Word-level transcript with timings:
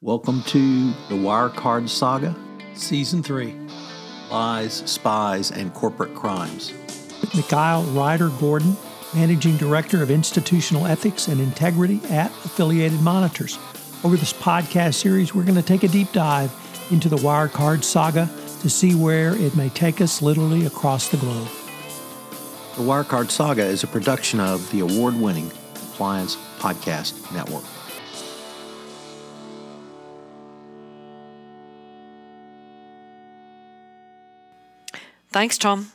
Welcome 0.00 0.44
to 0.44 0.90
the 1.08 1.16
Wirecard 1.16 1.88
Saga 1.88 2.32
Season 2.74 3.20
3. 3.20 3.52
Lies, 4.30 4.74
Spies, 4.88 5.50
and 5.50 5.74
Corporate 5.74 6.14
Crimes. 6.14 6.72
Mikhail 7.34 7.82
Reider 7.86 8.30
Gordon, 8.38 8.76
Managing 9.12 9.56
Director 9.56 10.00
of 10.00 10.12
Institutional 10.12 10.86
Ethics 10.86 11.26
and 11.26 11.40
Integrity 11.40 12.00
at 12.10 12.30
Affiliated 12.44 13.00
Monitors. 13.00 13.58
Over 14.04 14.16
this 14.16 14.32
podcast 14.32 14.94
series, 14.94 15.34
we're 15.34 15.42
going 15.42 15.56
to 15.56 15.62
take 15.62 15.82
a 15.82 15.88
deep 15.88 16.12
dive 16.12 16.52
into 16.92 17.08
the 17.08 17.16
Wirecard 17.16 17.82
saga 17.82 18.30
to 18.60 18.70
see 18.70 18.94
where 18.94 19.34
it 19.34 19.56
may 19.56 19.68
take 19.70 20.00
us 20.00 20.22
literally 20.22 20.66
across 20.66 21.08
the 21.08 21.16
globe. 21.16 21.48
The 22.76 22.84
Wirecard 22.84 23.32
Saga 23.32 23.64
is 23.64 23.82
a 23.82 23.88
production 23.88 24.38
of 24.38 24.70
the 24.70 24.78
award 24.78 25.16
winning 25.16 25.50
Compliance 25.74 26.36
Podcast 26.60 27.34
Network. 27.34 27.64
Thanks, 35.30 35.58
Tom. 35.58 35.92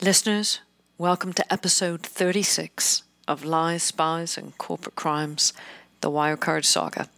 Listeners, 0.00 0.60
welcome 0.96 1.34
to 1.34 1.52
episode 1.52 2.00
36 2.00 3.02
of 3.28 3.44
Lies, 3.44 3.82
Spies, 3.82 4.38
and 4.38 4.56
Corporate 4.56 4.94
Crimes 4.94 5.52
The 6.00 6.10
Wirecard 6.10 6.64
Saga. 6.64 7.10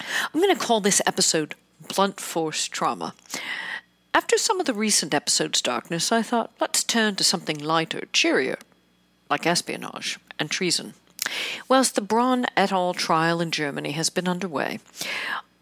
I'm 0.00 0.40
going 0.40 0.52
to 0.52 0.60
call 0.60 0.80
this 0.80 1.00
episode 1.06 1.54
Blunt 1.94 2.18
Force 2.18 2.66
Trauma. 2.66 3.14
After 4.12 4.36
some 4.38 4.58
of 4.58 4.66
the 4.66 4.74
recent 4.74 5.14
episodes' 5.14 5.62
darkness, 5.62 6.10
I 6.10 6.22
thought 6.22 6.50
let's 6.60 6.82
turn 6.82 7.14
to 7.14 7.24
something 7.24 7.58
lighter, 7.60 8.02
cheerier, 8.12 8.58
like 9.30 9.46
espionage 9.46 10.18
and 10.36 10.50
treason. 10.50 10.94
Whilst 11.68 11.94
the 11.94 12.00
Braun 12.00 12.44
et 12.56 12.72
al. 12.72 12.92
trial 12.92 13.40
in 13.40 13.52
Germany 13.52 13.92
has 13.92 14.10
been 14.10 14.26
underway, 14.28 14.80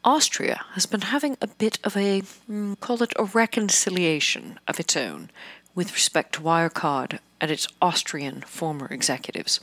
Austria 0.05 0.65
has 0.73 0.85
been 0.85 1.01
having 1.01 1.37
a 1.41 1.47
bit 1.47 1.79
of 1.83 1.97
a, 1.97 2.23
mm, 2.51 2.79
call 2.81 3.03
it 3.03 3.13
a 3.17 3.25
reconciliation 3.25 4.59
of 4.69 4.79
its 4.79 4.97
own 4.97 5.31
with 5.75 5.95
respect 5.95 6.35
to 6.35 6.41
Wirecard 6.41 7.19
and 7.41 7.51
its 7.51 7.67
Austrian 7.81 8.43
former 8.43 8.87
executives. 8.87 9.61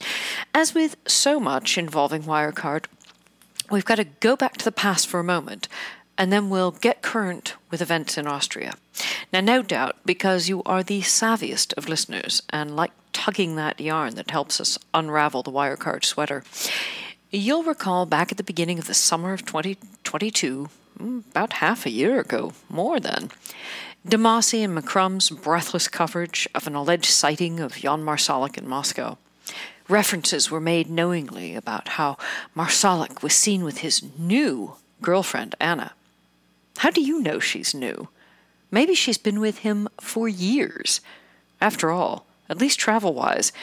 As 0.53 0.73
with 0.73 0.95
so 1.07 1.39
much 1.39 1.77
involving 1.77 2.23
Wirecard, 2.23 2.85
we've 3.69 3.85
got 3.85 3.95
to 3.95 4.03
go 4.03 4.35
back 4.35 4.57
to 4.57 4.65
the 4.65 4.71
past 4.71 5.07
for 5.07 5.19
a 5.19 5.23
moment 5.23 5.67
and 6.17 6.31
then 6.31 6.49
we'll 6.49 6.71
get 6.71 7.01
current 7.01 7.55
with 7.69 7.81
events 7.81 8.17
in 8.17 8.27
Austria. 8.27 8.73
Now, 9.31 9.39
no 9.39 9.61
doubt, 9.63 9.97
because 10.05 10.49
you 10.49 10.61
are 10.63 10.83
the 10.83 11.01
savviest 11.01 11.73
of 11.77 11.87
listeners 11.87 12.43
and 12.49 12.75
like 12.75 12.91
tugging 13.13 13.55
that 13.55 13.79
yarn 13.79 14.15
that 14.15 14.31
helps 14.31 14.59
us 14.59 14.77
unravel 14.93 15.43
the 15.43 15.51
Wirecard 15.51 16.03
sweater, 16.03 16.43
You'll 17.33 17.63
recall 17.63 18.05
back 18.05 18.33
at 18.33 18.37
the 18.37 18.43
beginning 18.43 18.77
of 18.77 18.87
the 18.87 18.93
summer 18.93 19.31
of 19.31 19.45
2022, 19.45 20.69
mm, 20.99 21.23
about 21.31 21.53
half 21.53 21.85
a 21.85 21.89
year 21.89 22.19
ago, 22.19 22.51
more 22.69 22.99
than, 22.99 23.31
Demasi 24.05 24.65
and 24.65 24.77
McCrum's 24.77 25.29
breathless 25.29 25.87
coverage 25.87 26.45
of 26.53 26.67
an 26.67 26.75
alleged 26.75 27.05
sighting 27.05 27.61
of 27.61 27.75
Jan 27.75 28.03
Marsalek 28.03 28.57
in 28.57 28.67
Moscow. 28.67 29.17
References 29.87 30.51
were 30.51 30.59
made 30.59 30.89
knowingly 30.89 31.55
about 31.55 31.89
how 31.89 32.17
Marsalek 32.53 33.23
was 33.23 33.33
seen 33.33 33.63
with 33.63 33.77
his 33.77 34.03
new 34.19 34.73
girlfriend, 35.01 35.55
Anna. 35.61 35.93
How 36.79 36.89
do 36.89 37.01
you 37.01 37.21
know 37.21 37.39
she's 37.39 37.73
new? 37.73 38.09
Maybe 38.71 38.93
she's 38.93 39.17
been 39.17 39.39
with 39.39 39.59
him 39.59 39.87
for 40.01 40.27
years. 40.27 40.99
After 41.61 41.91
all, 41.91 42.25
at 42.49 42.57
least 42.57 42.77
travel 42.77 43.13
wise, 43.13 43.53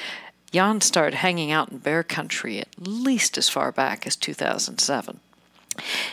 Jan 0.52 0.80
started 0.80 1.16
hanging 1.16 1.50
out 1.50 1.70
in 1.70 1.78
bear 1.78 2.02
country 2.02 2.60
at 2.60 2.68
least 2.78 3.36
as 3.36 3.48
far 3.48 3.70
back 3.70 4.06
as 4.06 4.16
2007. 4.16 5.20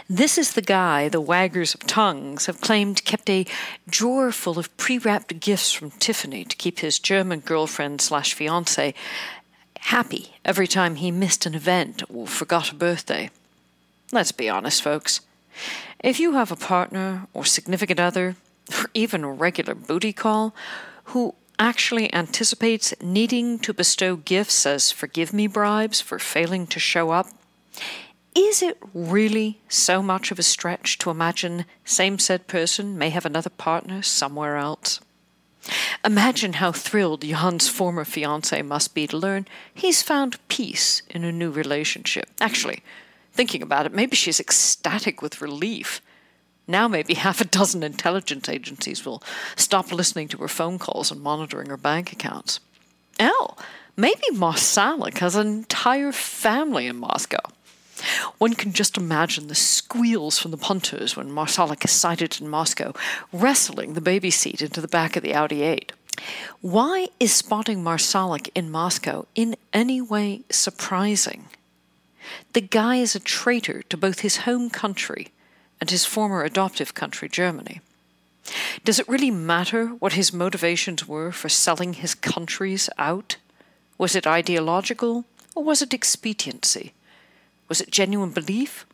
This 0.10 0.38
is 0.38 0.54
the 0.54 0.62
guy 0.62 1.10
the 1.10 1.22
waggers 1.22 1.74
of 1.74 1.88
tongues 1.88 2.46
have 2.46 2.62
claimed 2.62 3.06
kept 3.06 3.30
a 3.30 3.48
drawer 3.90 4.32
full 4.32 4.60
of 4.60 4.76
pre 4.78 4.98
wrapped 4.98 5.40
gifts 5.40 5.72
from 5.72 5.92
Tiffany 5.92 6.44
to 6.46 6.56
keep 6.56 6.80
his 6.80 7.00
German 7.00 7.40
girlfriend 7.40 8.02
slash 8.02 8.34
fiance 8.34 8.94
happy 9.80 10.36
every 10.44 10.68
time 10.68 10.96
he 10.96 11.12
missed 11.12 11.46
an 11.46 11.56
event 11.56 12.04
or 12.14 12.28
forgot 12.28 12.72
a 12.72 12.76
birthday. 12.76 13.30
Let's 14.12 14.32
be 14.32 14.50
honest, 14.50 14.82
folks. 14.82 15.22
If 16.00 16.20
you 16.20 16.34
have 16.34 16.52
a 16.52 16.56
partner 16.56 17.28
or 17.34 17.46
significant 17.46 18.00
other, 18.00 18.36
or 18.72 18.90
even 18.94 19.24
a 19.24 19.32
regular 19.32 19.74
booty 19.74 20.14
call, 20.14 20.54
who 21.06 21.34
actually 21.60 22.14
anticipates 22.14 22.94
needing 23.02 23.60
to 23.60 23.74
bestow 23.74 24.16
gifts 24.16 24.66
as 24.66 24.92
forgive 24.92 25.34
me 25.34 25.48
bribes 25.48 26.02
for 26.02 26.20
failing 26.20 26.68
to 26.68 26.80
show 26.80 27.12
up, 27.12 27.28
is 28.36 28.62
it 28.62 28.78
really 28.94 29.60
so 29.70 30.02
much 30.02 30.30
of 30.30 30.40
a 30.40 30.44
stretch 30.44 30.98
to 31.00 31.10
imagine 31.10 31.66
same 31.86 32.20
said 32.20 32.48
person 32.48 32.98
may 32.98 33.10
have 33.10 33.26
another 33.26 33.50
partner 33.50 34.02
somewhere 34.02 34.58
else? 34.58 35.00
Imagine 36.04 36.54
how 36.54 36.72
thrilled 36.72 37.22
Jan's 37.22 37.70
former 37.70 38.06
fiancee 38.06 38.62
must 38.62 38.94
be 38.94 39.08
to 39.08 39.18
learn 39.18 39.48
he's 39.74 40.04
found 40.04 40.46
peace 40.48 41.02
in 41.10 41.24
a 41.24 41.32
new 41.32 41.50
relationship. 41.50 42.30
Actually, 42.40 42.84
thinking 43.32 43.64
about 43.64 43.86
it, 43.86 43.94
maybe 43.94 44.16
she's 44.16 44.40
ecstatic 44.40 45.22
with 45.22 45.42
relief. 45.42 46.02
Now, 46.68 46.88
maybe 46.88 47.14
half 47.26 47.42
a 47.42 47.46
dozen 47.46 47.84
intelligence 47.84 48.50
agencies 48.50 49.06
will 49.06 49.24
stop 49.56 49.92
listening 49.92 50.28
to 50.30 50.38
her 50.38 50.48
phone 50.48 50.80
calls 50.80 51.12
and 51.12 51.22
monitoring 51.22 51.70
her 51.70 51.78
bank 51.78 52.12
accounts. 52.12 52.60
Hell, 53.20 53.58
maybe 53.96 54.24
Marsalek 54.34 55.20
has 55.20 55.36
an 55.36 55.48
entire 55.48 56.12
family 56.12 56.88
in 56.88 56.98
Moscow. 56.98 57.40
One 58.38 58.54
can 58.54 58.74
just 58.74 58.98
imagine 58.98 59.48
the 59.48 59.56
squeals 59.56 60.38
from 60.38 60.52
the 60.52 60.58
punters 60.58 61.16
when 61.16 61.32
Marsalek 61.32 61.86
is 61.86 61.92
sighted 61.92 62.40
in 62.42 62.50
Moscow, 62.50 62.94
wrestling 63.32 63.94
the 63.94 64.02
baby 64.02 64.30
seat 64.30 64.62
into 64.62 64.82
the 64.82 64.88
back 64.88 65.16
of 65.16 65.24
the 65.24 65.34
Audi 65.34 65.62
8. 65.62 65.94
Why 66.62 67.08
is 67.20 67.34
spotting 67.34 67.84
Marsalek 67.84 68.50
in 68.54 68.70
Moscow 68.70 69.28
in 69.34 69.56
any 69.72 70.02
way 70.02 70.42
surprising? 70.50 71.46
The 72.54 72.62
guy 72.62 72.98
is 72.98 73.16
a 73.16 73.20
traitor 73.20 73.84
to 73.84 73.98
both 73.98 74.20
his 74.20 74.38
home 74.38 74.70
country 74.70 75.32
and 75.80 75.90
his 75.90 76.06
former 76.06 76.44
adoptive 76.44 76.94
country, 76.94 77.30
Germany. 77.30 77.82
Does 78.84 79.00
it 79.00 79.10
really 79.10 79.32
matter 79.32 79.88
what 79.88 80.14
his 80.14 80.34
motivations 80.34 81.08
were 81.08 81.32
for 81.32 81.50
selling 81.50 81.94
his 81.94 82.14
countries 82.14 82.90
out? 82.98 83.38
Was 83.98 84.16
it 84.16 84.28
ideological 84.28 85.26
or 85.56 85.64
was 85.64 85.82
it 85.82 85.94
expediency? 85.94 86.94
Was 87.68 87.82
it 87.82 87.92
genuine 87.92 88.32
belief 88.32 88.86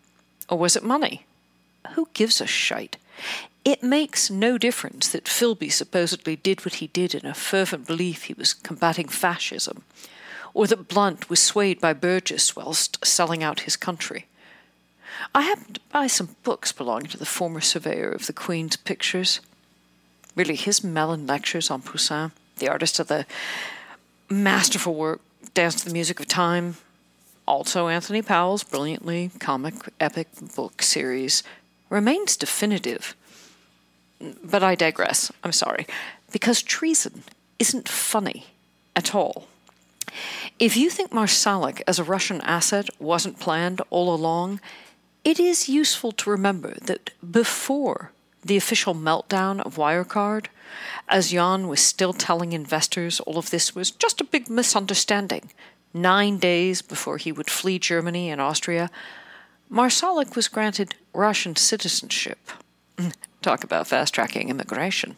or 0.47 0.57
was 0.57 0.75
it 0.75 0.83
money? 0.83 1.25
Who 1.93 2.07
gives 2.13 2.39
a 2.39 2.47
shite? 2.47 2.97
It 3.63 3.83
makes 3.83 4.29
no 4.31 4.57
difference 4.57 5.07
that 5.09 5.25
Philby 5.25 5.71
supposedly 5.71 6.35
did 6.35 6.65
what 6.65 6.75
he 6.75 6.87
did 6.87 7.13
in 7.13 7.25
a 7.25 7.33
fervent 7.33 7.85
belief 7.85 8.23
he 8.23 8.33
was 8.33 8.53
combating 8.53 9.07
fascism, 9.07 9.83
or 10.53 10.65
that 10.67 10.87
Blunt 10.87 11.29
was 11.29 11.41
swayed 11.41 11.79
by 11.79 11.93
Burgess 11.93 12.55
whilst 12.55 13.05
selling 13.05 13.43
out 13.43 13.61
his 13.61 13.75
country. 13.75 14.25
I 15.33 15.41
happened 15.41 15.75
to 15.75 15.81
buy 15.91 16.07
some 16.07 16.35
books 16.43 16.71
belonging 16.71 17.07
to 17.07 17.17
the 17.17 17.25
former 17.25 17.61
surveyor 17.61 18.11
of 18.11 18.27
the 18.27 18.33
Queen's 18.33 18.75
pictures. 18.75 19.39
Really, 20.35 20.55
his 20.55 20.83
Mellon 20.83 21.27
lectures 21.27 21.69
on 21.69 21.81
Poussin, 21.81 22.31
the 22.57 22.69
artist 22.69 22.99
of 22.99 23.07
the 23.07 23.25
masterful 24.29 24.95
work 24.95 25.21
Dance 25.53 25.75
to 25.75 25.85
the 25.85 25.93
Music 25.93 26.19
of 26.19 26.27
Time, 26.27 26.77
also 27.45 27.89
Anthony 27.89 28.21
Powell's 28.21 28.63
brilliantly 28.63 29.31
comic 29.39 29.73
epic 29.99 30.27
book 30.55 30.81
series, 30.81 31.43
remains 31.89 32.37
definitive. 32.37 33.15
But 34.43 34.63
I 34.63 34.75
digress. 34.75 35.31
I'm 35.43 35.51
sorry. 35.51 35.85
Because 36.31 36.61
treason 36.61 37.23
isn't 37.59 37.89
funny 37.89 38.45
at 38.95 39.13
all. 39.13 39.47
If 40.59 40.77
you 40.77 40.89
think 40.89 41.11
Marsalek 41.11 41.81
as 41.87 41.99
a 41.99 42.03
Russian 42.03 42.39
asset 42.41 42.89
wasn't 42.99 43.39
planned 43.39 43.81
all 43.89 44.13
along, 44.13 44.59
it 45.23 45.39
is 45.39 45.69
useful 45.69 46.11
to 46.13 46.29
remember 46.29 46.75
that 46.81 47.11
before 47.29 48.11
the 48.43 48.57
official 48.57 48.95
meltdown 48.95 49.61
of 49.61 49.75
Wirecard, 49.75 50.47
as 51.07 51.31
Jan 51.31 51.67
was 51.67 51.79
still 51.81 52.13
telling 52.13 52.53
investors 52.53 53.19
all 53.19 53.37
of 53.37 53.49
this 53.49 53.75
was 53.75 53.91
just 53.91 54.21
a 54.21 54.25
big 54.25 54.49
misunderstanding, 54.49 55.51
nine 55.93 56.37
days 56.37 56.81
before 56.81 57.17
he 57.17 57.31
would 57.31 57.49
flee 57.49 57.77
Germany 57.77 58.29
and 58.29 58.41
Austria, 58.41 58.89
Marsalek 59.69 60.35
was 60.35 60.47
granted 60.47 60.95
Russian 61.13 61.55
citizenship. 61.55 62.39
Talk 63.41 63.63
about 63.63 63.87
fast 63.87 64.13
tracking 64.13 64.49
immigration. 64.49 65.17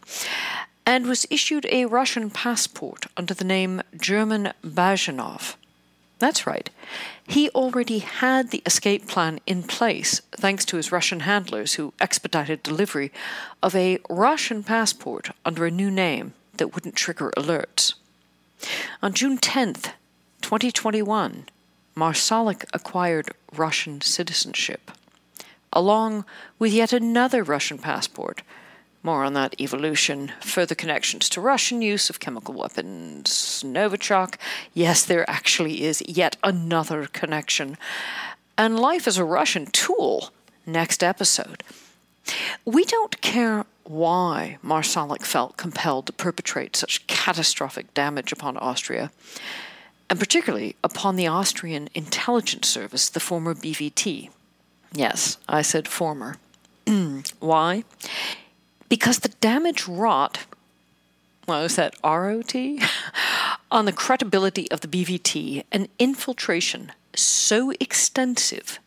And 0.86 1.08
was 1.08 1.26
issued 1.30 1.66
a 1.72 1.86
Russian 1.86 2.30
passport 2.30 3.06
under 3.16 3.34
the 3.34 3.46
name 3.46 3.82
German 3.98 4.52
Bazhanov. 4.64 5.56
That's 6.20 6.48
right. 6.48 6.70
He 7.28 7.50
already 7.50 8.00
had 8.00 8.52
the 8.52 8.62
escape 8.66 9.08
plan 9.08 9.40
in 9.46 9.64
place 9.64 10.22
thanks 10.32 10.66
to 10.66 10.78
his 10.78 10.92
Russian 10.92 11.22
handlers 11.22 11.74
who 11.74 11.94
expedited 12.00 12.64
delivery 12.64 13.12
of 13.62 13.76
a 13.76 14.00
Russian 14.10 14.64
passport 14.64 15.32
under 15.46 15.66
a 15.66 15.72
new 15.72 15.92
name 15.92 16.34
that 16.58 16.74
wouldn't 16.74 16.96
trigger 16.96 17.32
alerts. 17.36 17.94
On 19.02 19.14
June 19.14 19.38
10th, 19.38 19.92
2021, 20.42 21.46
Marsalek 21.96 22.66
acquired 22.74 23.32
Russian 23.56 24.02
citizenship, 24.02 24.92
along 25.72 26.26
with 26.60 26.74
yet 26.74 26.94
another 26.94 27.44
Russian 27.44 27.78
passport. 27.78 28.42
More 29.06 29.26
on 29.26 29.34
that 29.34 29.60
evolution, 29.60 30.32
further 30.40 30.76
connections 30.76 31.28
to 31.30 31.42
Russian 31.42 31.82
use 31.82 32.10
of 32.10 32.22
chemical 32.22 32.54
weapons, 32.54 33.62
Novichok. 33.66 34.36
Yes, 34.74 35.04
there 35.04 35.30
actually 35.30 35.84
is 35.84 36.02
yet 36.08 36.38
another 36.42 37.08
connection. 37.08 37.78
And 38.58 38.80
life 38.80 39.06
as 39.06 39.18
a 39.18 39.26
Russian 39.26 39.66
tool. 39.66 40.30
Next 40.66 41.04
episode. 41.04 41.64
We 42.64 42.86
don't 42.86 43.20
care 43.20 43.66
why 43.84 44.58
Marsalek 44.64 45.24
felt 45.24 45.58
compelled 45.58 46.06
to 46.06 46.14
perpetrate 46.14 46.78
such 46.78 47.06
catastrophic 47.08 47.94
damage 47.94 48.32
upon 48.32 48.56
Austria, 48.58 49.12
and 50.10 50.18
particularly 50.18 50.78
upon 50.82 51.18
the 51.18 51.28
Austrian 51.28 51.90
intelligence 51.94 52.70
service, 52.70 53.10
the 53.10 53.20
former 53.20 53.54
BVT. 53.54 54.30
Yes, 54.94 55.38
I 55.50 55.62
said 55.62 55.90
former. 55.90 56.38
why? 57.40 57.84
Because 58.90 59.20
the 59.20 59.30
damage 59.30 59.88
wrought, 59.88 60.46
well, 61.48 61.64
is 61.64 61.76
that 61.76 61.96
ROT? 62.04 62.54
on 63.74 63.86
the 63.86 63.92
credibility 63.92 64.72
of 64.72 64.82
the 64.82 64.88
BVT, 64.88 65.64
an 65.72 65.88
infiltration 65.98 66.92
so 67.16 67.72
extensive, 67.80 68.80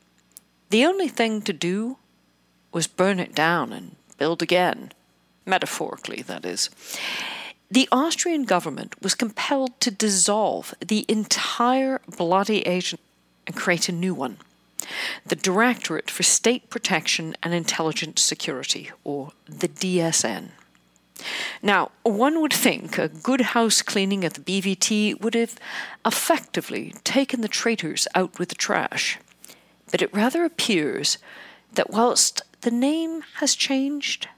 the 0.71 0.87
only 0.87 1.09
thing 1.09 1.43
to 1.43 1.53
do 1.53 1.99
was 2.73 2.87
burn 2.87 3.19
it 3.19 3.35
down 3.35 3.73
and 3.73 3.97
build 4.17 4.43
again. 4.43 4.93
Metaphorically, 5.45 6.23
that 6.23 6.45
is. 6.45 6.71
The 7.69 7.89
Austrian 7.91 8.45
government 8.45 8.95
was 9.03 9.17
compelled 9.17 9.81
to 9.81 9.91
dissolve 9.91 10.73
the 10.79 11.05
entire 11.09 12.01
bloody 12.17 12.61
agent 12.61 13.01
and 13.47 13.57
create 13.57 13.89
a 13.89 13.93
new 13.93 14.15
one 14.15 14.39
the 15.25 15.37
Directorate 15.37 16.11
for 16.11 16.23
State 16.23 16.71
Protection 16.71 17.35
and 17.43 17.55
Intelligence 17.55 18.23
Security, 18.23 18.91
or 19.05 19.33
the 19.49 19.69
DSN. 19.69 20.51
Now, 21.63 21.91
one 22.03 22.41
would 22.41 22.53
think 22.53 22.99
a 22.99 23.09
good 23.09 23.41
house 23.41 23.83
cleaning 23.83 24.25
at 24.25 24.35
the 24.35 24.41
BVT 24.41 25.21
would 25.21 25.35
have 25.35 25.59
effectively 26.05 26.95
taken 27.05 27.41
the 27.41 27.49
traitors 27.49 28.07
out 28.15 28.39
with 28.39 28.51
the 28.51 28.55
trash, 28.55 29.19
but 29.91 30.03
it 30.03 30.15
rather 30.15 30.45
appears 30.45 31.19
that 31.73 31.91
whilst 31.91 32.43
the 32.61 32.71
name 32.71 33.23
has 33.37 33.55
changed. 33.55 34.29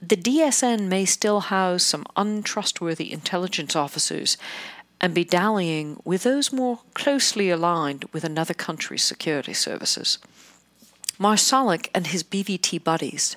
The 0.00 0.16
DSN 0.16 0.88
may 0.88 1.04
still 1.04 1.40
house 1.40 1.82
some 1.82 2.06
untrustworthy 2.16 3.12
intelligence 3.12 3.74
officers 3.74 4.36
and 5.00 5.14
be 5.14 5.24
dallying 5.24 6.00
with 6.04 6.22
those 6.22 6.52
more 6.52 6.80
closely 6.94 7.50
aligned 7.50 8.04
with 8.12 8.24
another 8.24 8.54
country's 8.54 9.02
security 9.02 9.52
services. 9.52 10.18
Marsalek 11.18 11.88
and 11.94 12.08
his 12.08 12.22
BVT 12.22 12.82
buddies 12.82 13.36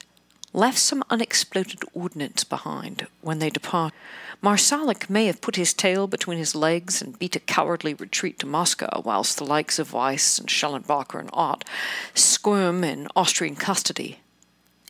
left 0.53 0.77
some 0.77 1.03
unexploded 1.09 1.83
ordnance 1.93 2.43
behind 2.43 3.07
when 3.21 3.39
they 3.39 3.49
departed. 3.49 3.97
Marsalek 4.41 5.09
may 5.09 5.25
have 5.25 5.41
put 5.41 5.57
his 5.57 5.73
tail 5.73 6.07
between 6.07 6.37
his 6.37 6.55
legs 6.55 7.01
and 7.01 7.19
beat 7.19 7.35
a 7.35 7.39
cowardly 7.39 7.93
retreat 7.93 8.39
to 8.39 8.45
Moscow, 8.45 9.01
whilst 9.03 9.37
the 9.37 9.43
likes 9.43 9.79
of 9.79 9.93
Weiss 9.93 10.39
and 10.39 10.47
Schellenbacher 10.47 11.19
and 11.19 11.29
Ott 11.33 11.65
squirm 12.13 12.83
in 12.83 13.07
Austrian 13.15 13.55
custody. 13.55 14.19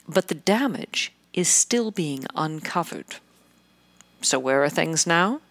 But 0.08 0.28
the 0.28 0.36
damage 0.36 1.12
is 1.34 1.48
still 1.48 1.92
being 1.92 2.26
uncovered. 2.36 3.16
So, 4.22 4.38
where 4.38 4.64
are 4.64 4.70
things 4.70 5.08
now? 5.08 5.42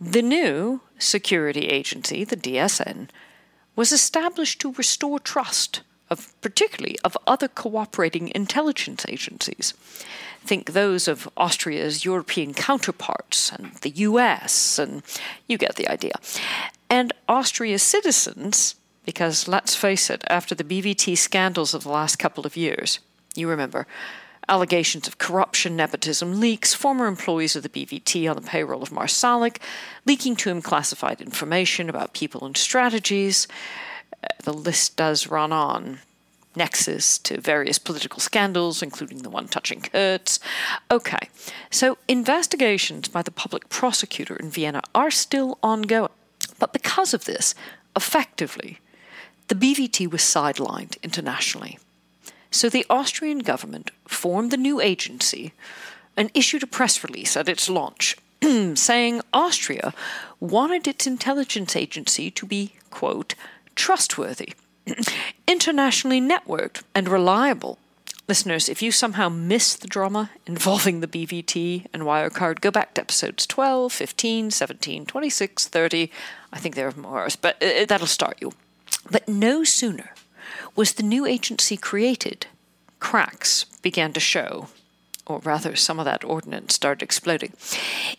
The 0.00 0.22
new 0.22 0.82
security 0.98 1.68
agency, 1.68 2.24
the 2.24 2.36
DSN, 2.36 3.08
was 3.74 3.92
established 3.92 4.60
to 4.60 4.72
restore 4.72 5.18
trust 5.18 5.82
of 6.08 6.38
particularly 6.40 6.96
of 7.04 7.16
other 7.26 7.48
cooperating 7.48 8.30
intelligence 8.34 9.04
agencies. 9.08 9.74
Think 10.44 10.72
those 10.72 11.08
of 11.08 11.28
Austria's 11.36 12.04
European 12.04 12.54
counterparts 12.54 13.50
and 13.50 13.72
the 13.82 13.90
US, 13.90 14.78
and 14.78 15.02
you 15.48 15.58
get 15.58 15.76
the 15.76 15.88
idea. 15.88 16.12
And 16.88 17.12
Austria's 17.28 17.82
citizens, 17.82 18.76
because 19.04 19.48
let's 19.48 19.74
face 19.74 20.08
it, 20.10 20.22
after 20.28 20.54
the 20.54 20.62
BVT 20.64 21.18
scandals 21.18 21.74
of 21.74 21.82
the 21.82 21.90
last 21.90 22.16
couple 22.16 22.46
of 22.46 22.56
years, 22.56 23.00
you 23.34 23.48
remember, 23.48 23.86
allegations 24.48 25.08
of 25.08 25.18
corruption, 25.18 25.76
nepotism, 25.76 26.40
leaks, 26.40 26.74
former 26.74 27.06
employees 27.06 27.56
of 27.56 27.62
the 27.62 27.68
BVT 27.68 28.28
on 28.28 28.36
the 28.36 28.48
payroll 28.48 28.82
of 28.82 28.90
Marsalek, 28.90 29.58
leaking 30.04 30.36
to 30.36 30.50
him 30.50 30.62
classified 30.62 31.20
information 31.20 31.88
about 31.88 32.12
people 32.14 32.44
and 32.44 32.56
strategies. 32.56 33.48
Uh, 34.22 34.28
the 34.44 34.52
list 34.52 34.96
does 34.96 35.26
run 35.26 35.52
on 35.52 35.98
nexus 36.56 37.18
to 37.18 37.40
various 37.40 37.78
political 37.78 38.18
scandals, 38.18 38.82
including 38.82 39.18
the 39.18 39.30
one 39.30 39.46
touching 39.46 39.82
Kurz. 39.82 40.40
Okay, 40.90 41.28
so 41.70 41.98
investigations 42.08 43.08
by 43.08 43.22
the 43.22 43.30
public 43.30 43.68
prosecutor 43.68 44.36
in 44.36 44.50
Vienna 44.50 44.82
are 44.94 45.10
still 45.10 45.58
ongoing. 45.62 46.10
But 46.58 46.72
because 46.72 47.12
of 47.12 47.26
this, 47.26 47.54
effectively, 47.94 48.78
the 49.48 49.54
BVT 49.54 50.10
was 50.10 50.22
sidelined 50.22 51.00
internationally. 51.02 51.78
So 52.50 52.68
the 52.68 52.86
Austrian 52.88 53.40
government 53.40 53.90
formed 54.06 54.50
the 54.50 54.56
new 54.56 54.80
agency 54.80 55.52
and 56.16 56.30
issued 56.34 56.62
a 56.62 56.66
press 56.66 57.04
release 57.04 57.36
at 57.36 57.48
its 57.48 57.68
launch 57.68 58.16
saying 58.74 59.22
Austria 59.32 59.92
wanted 60.40 60.86
its 60.86 61.06
intelligence 61.06 61.76
agency 61.76 62.30
to 62.30 62.46
be, 62.46 62.72
quote, 62.90 63.34
trustworthy 63.74 64.54
internationally 65.46 66.20
networked 66.20 66.82
and 66.94 67.08
reliable. 67.08 67.78
Listeners, 68.28 68.68
if 68.68 68.82
you 68.82 68.90
somehow 68.90 69.28
missed 69.28 69.82
the 69.82 69.86
drama 69.86 70.30
involving 70.46 71.00
the 71.00 71.06
BVT 71.06 71.86
and 71.92 72.02
Wirecard, 72.02 72.60
go 72.60 72.72
back 72.72 72.94
to 72.94 73.00
episodes 73.00 73.46
12, 73.46 73.92
15, 73.92 74.50
17, 74.50 75.06
26, 75.06 75.68
30. 75.68 76.10
I 76.52 76.58
think 76.58 76.74
there 76.74 76.88
are 76.88 77.00
more, 77.00 77.28
but 77.40 77.62
uh, 77.62 77.84
that'll 77.86 78.08
start 78.08 78.38
you. 78.40 78.52
But 79.08 79.28
no 79.28 79.62
sooner 79.62 80.10
was 80.74 80.92
the 80.92 81.02
new 81.02 81.26
agency 81.26 81.76
created, 81.76 82.46
cracks 83.00 83.64
began 83.82 84.12
to 84.12 84.20
show, 84.20 84.68
or 85.26 85.40
rather, 85.40 85.74
some 85.74 85.98
of 85.98 86.04
that 86.04 86.24
ordnance 86.24 86.74
started 86.74 87.02
exploding. 87.02 87.52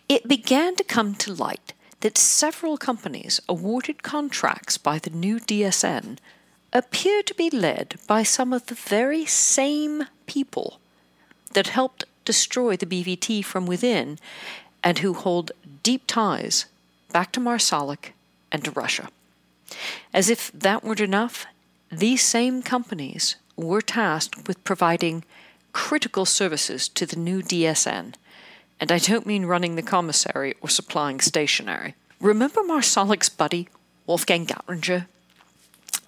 It 0.09 0.27
began 0.27 0.75
to 0.75 0.83
come 0.83 1.15
to 1.15 1.33
light 1.33 1.73
that 2.01 2.17
several 2.17 2.77
companies 2.77 3.39
awarded 3.47 4.03
contracts 4.03 4.77
by 4.77 4.99
the 4.99 5.09
new 5.09 5.39
DSN 5.39 6.17
appear 6.73 7.23
to 7.23 7.33
be 7.33 7.49
led 7.49 7.95
by 8.07 8.23
some 8.23 8.53
of 8.53 8.67
the 8.67 8.75
very 8.75 9.25
same 9.25 10.05
people 10.25 10.79
that 11.53 11.67
helped 11.67 12.03
destroy 12.25 12.75
the 12.75 12.85
BVT 12.85 13.43
from 13.43 13.65
within 13.65 14.19
and 14.83 14.99
who 14.99 15.13
hold 15.13 15.51
deep 15.81 16.03
ties 16.07 16.65
back 17.11 17.31
to 17.31 17.39
Marsalek 17.39 18.13
and 18.51 18.63
to 18.65 18.71
Russia. 18.71 19.09
As 20.13 20.29
if 20.29 20.51
that 20.51 20.83
weren't 20.83 20.99
enough, 20.99 21.45
these 21.91 22.21
same 22.21 22.61
companies 22.61 23.35
were 23.55 23.81
tasked 23.81 24.47
with 24.47 24.63
providing 24.63 25.23
critical 25.73 26.25
services 26.25 26.87
to 26.89 27.05
the 27.05 27.15
new 27.15 27.41
DSN. 27.41 28.15
And 28.79 28.91
I 28.91 28.97
don't 28.97 29.25
mean 29.25 29.45
running 29.45 29.75
the 29.75 29.81
commissary 29.81 30.55
or 30.61 30.69
supplying 30.69 31.19
stationery. 31.19 31.95
Remember 32.19 32.61
Marsalek's 32.61 33.29
buddy, 33.29 33.69
Wolfgang 34.05 34.45
Gattringer, 34.45 35.07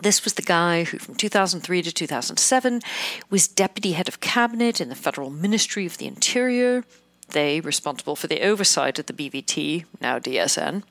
this 0.02 0.24
was 0.24 0.36
the 0.36 0.42
guy 0.42 0.86
who, 0.86 0.98
from 0.98 1.16
2003 1.16 1.82
to 1.82 1.92
2007, 1.92 2.82
was 3.30 3.48
deputy 3.48 3.92
head 3.92 4.08
of 4.08 4.22
cabinet 4.22 4.80
in 4.80 4.88
the 4.88 4.96
Federal 4.96 5.30
Ministry 5.30 5.86
of 5.86 5.98
the 5.98 6.08
Interior, 6.08 6.86
they 7.32 7.60
responsible 7.60 8.16
for 8.16 8.28
the 8.28 8.42
oversight 8.42 8.98
of 9.00 9.06
the 9.06 9.14
BVT, 9.14 9.86
now 10.02 10.20
DSN. 10.20 10.84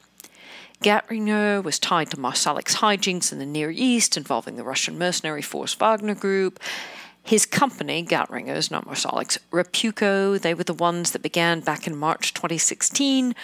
Gattringer 0.82 1.62
was 1.62 1.80
tied 1.80 2.10
to 2.10 2.16
Marsalek's 2.16 2.76
hijinks 2.76 3.32
in 3.32 3.40
the 3.40 3.46
Near 3.46 3.70
East 3.70 4.16
involving 4.16 4.54
the 4.54 4.62
Russian 4.62 4.96
mercenary 4.96 5.42
force 5.42 5.74
Wagner 5.74 6.14
Group. 6.14 6.60
His 7.24 7.44
company, 7.46 8.04
Gattringer's, 8.04 8.70
not 8.70 8.86
Marsalek's, 8.86 9.38
Repuco, 9.50 10.40
they 10.40 10.54
were 10.54 10.64
the 10.64 10.72
ones 10.72 11.10
that 11.10 11.22
began 11.22 11.60
back 11.60 11.88
in 11.88 11.96
March 11.96 12.32
2016 12.32 13.34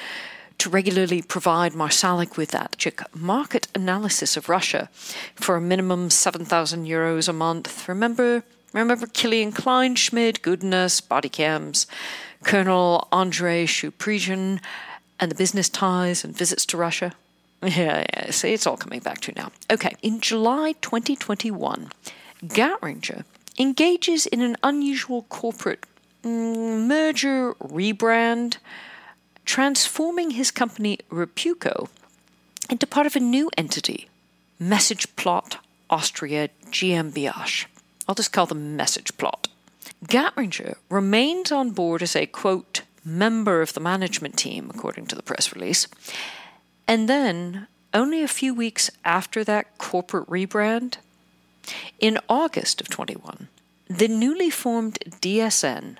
to 0.59 0.71
regularly 0.71 1.23
provide 1.23 1.73
Marsalek 1.73 2.37
with 2.37 2.53
that 2.53 2.77
market 3.13 3.67
analysis 3.75 4.37
of 4.37 4.49
Russia 4.49 4.89
for 5.35 5.57
a 5.57 5.61
minimum 5.61 6.11
7,000 6.11 6.87
euros 6.87 7.29
a 7.29 7.33
month. 7.33 7.89
Remember, 7.89 8.45
remember 8.73 9.07
Kilian 9.07 9.53
Kleinschmidt, 9.53 10.41
Goodness, 10.41 11.01
body 11.01 11.29
cams, 11.29 11.89
Colonel 12.45 13.09
Andrei 13.11 13.67
Shuprizhin, 13.67 14.61
and 15.19 15.33
the 15.33 15.35
business 15.35 15.69
ties 15.69 16.23
and 16.23 16.37
visits 16.37 16.65
to 16.67 16.77
Russia? 16.77 17.13
Yeah, 17.65 18.05
yeah, 18.13 18.31
see, 18.31 18.53
it's 18.53 18.67
all 18.67 18.77
coming 18.77 19.01
back 19.01 19.21
to 19.23 19.33
now. 19.33 19.51
Okay, 19.71 19.95
in 20.03 20.21
July 20.21 20.75
2021, 20.83 21.91
Gattringer 22.45 23.25
engages 23.59 24.27
in 24.27 24.43
an 24.43 24.57
unusual 24.63 25.23
corporate 25.31 25.87
mm, 26.23 26.87
merger 26.87 27.55
rebrand, 27.55 28.59
transforming 29.47 30.33
his 30.33 30.51
company 30.51 30.99
Repuco 31.11 31.89
into 32.69 32.87
part 32.87 33.07
of 33.07 33.17
a 33.17 33.21
new 33.21 33.51
entity, 33.57 34.09
MessagePlot 34.61 35.57
Austria 35.89 36.51
GmbH. 36.67 37.67
I'll 38.07 38.15
just 38.15 38.33
call 38.33 38.47
them 38.47 38.77
MessagePlot. 38.77 39.47
Gattringer 40.05 40.75
remains 40.91 41.51
on 41.51 41.71
board 41.71 42.03
as 42.03 42.15
a 42.15 42.27
quote 42.27 42.83
member 43.05 43.63
of 43.63 43.73
the 43.73 43.81
management 43.81 44.37
team, 44.37 44.71
according 44.75 45.07
to 45.07 45.15
the 45.15 45.23
press 45.23 45.55
release. 45.55 45.89
And 46.87 47.09
then, 47.09 47.67
only 47.93 48.23
a 48.23 48.29
few 48.29 48.55
weeks 48.55 48.91
after 49.05 49.45
that 49.45 49.79
corporate 49.79 50.29
rebrand, 50.29 50.97
in 51.99 52.19
August 52.29 52.81
of 52.81 52.89
21, 52.91 53.49
the 53.89 54.09
newly 54.09 54.51
formed 54.51 54.99
DSN 55.21 55.97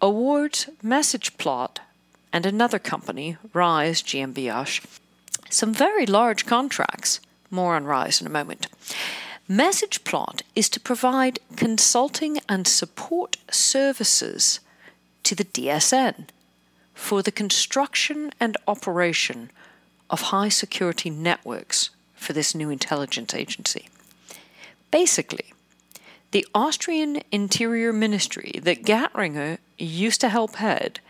awards 0.00 0.68
MessagePlot 0.84 1.78
and 2.32 2.44
another 2.44 2.78
company, 2.78 3.36
Rise 3.52 4.02
GmbH, 4.02 4.84
some 5.48 5.72
very 5.72 6.06
large 6.06 6.46
contracts. 6.46 7.20
More 7.50 7.76
on 7.76 7.84
Rise 7.84 8.20
in 8.20 8.26
a 8.26 8.30
moment. 8.30 8.66
MessagePlot 9.48 10.42
is 10.56 10.68
to 10.70 10.80
provide 10.80 11.38
consulting 11.56 12.38
and 12.48 12.66
support 12.66 13.36
services 13.50 14.60
to 15.24 15.34
the 15.34 15.44
DSN 15.44 16.28
for 16.94 17.22
the 17.22 17.32
construction 17.32 18.32
and 18.40 18.56
operation 18.66 19.50
of 20.12 20.20
high 20.20 20.50
security 20.50 21.10
networks 21.10 21.90
for 22.14 22.32
this 22.32 22.54
new 22.54 22.70
intelligence 22.70 23.34
agency. 23.34 23.88
Basically, 24.92 25.52
the 26.30 26.46
Austrian 26.54 27.22
Interior 27.32 27.92
Ministry 27.92 28.60
that 28.62 28.84
Gattringer 28.84 29.58
used 29.78 30.20
to 30.20 30.28
help 30.28 30.56
head 30.56 31.00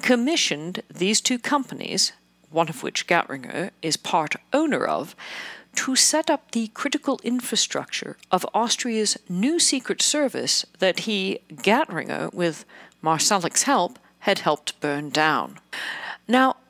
commissioned 0.00 0.82
these 0.88 1.20
two 1.20 1.38
companies, 1.38 2.12
one 2.50 2.68
of 2.68 2.82
which 2.82 3.06
Gattringer 3.06 3.70
is 3.82 3.96
part 3.96 4.36
owner 4.52 4.84
of, 4.84 5.14
to 5.74 5.94
set 5.94 6.30
up 6.30 6.52
the 6.52 6.68
critical 6.68 7.20
infrastructure 7.22 8.16
of 8.30 8.46
Austria's 8.54 9.18
new 9.28 9.58
secret 9.58 10.00
service 10.00 10.64
that 10.78 11.00
he, 11.00 11.40
Gattringer, 11.52 12.32
with 12.32 12.64
Marsalek's 13.02 13.64
help, 13.64 13.98
had 14.20 14.38
helped 14.40 14.80
burn 14.80 15.10
down. 15.10 15.58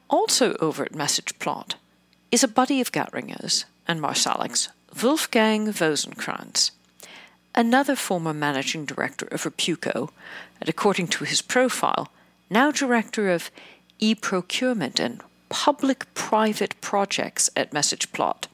Also 0.09 0.55
over 0.61 0.85
at 0.85 0.95
Message 0.95 1.39
Plot 1.39 1.75
is 2.31 2.45
a 2.45 2.49
buddy 2.49 2.81
of 2.81 2.93
Gattringer's 2.93 3.65
and 3.89 4.01
Marsalek's, 4.01 4.69
Wolfgang 5.03 5.67
Rosenkranz, 5.67 6.71
another 7.55 7.97
former 7.97 8.33
managing 8.33 8.85
director 8.85 9.27
of 9.27 9.43
Repuco, 9.43 10.11
and 10.61 10.69
according 10.69 11.09
to 11.09 11.25
his 11.25 11.43
profile, 11.43 12.09
now 12.49 12.71
director 12.71 13.31
of 13.31 13.51
e 13.99 14.15
procurement 14.15 15.01
and 15.01 15.21
public 15.49 16.13
private 16.15 16.81
projects 16.81 17.51
at 17.57 17.73
Message 17.73 18.13
Plot. 18.13 18.47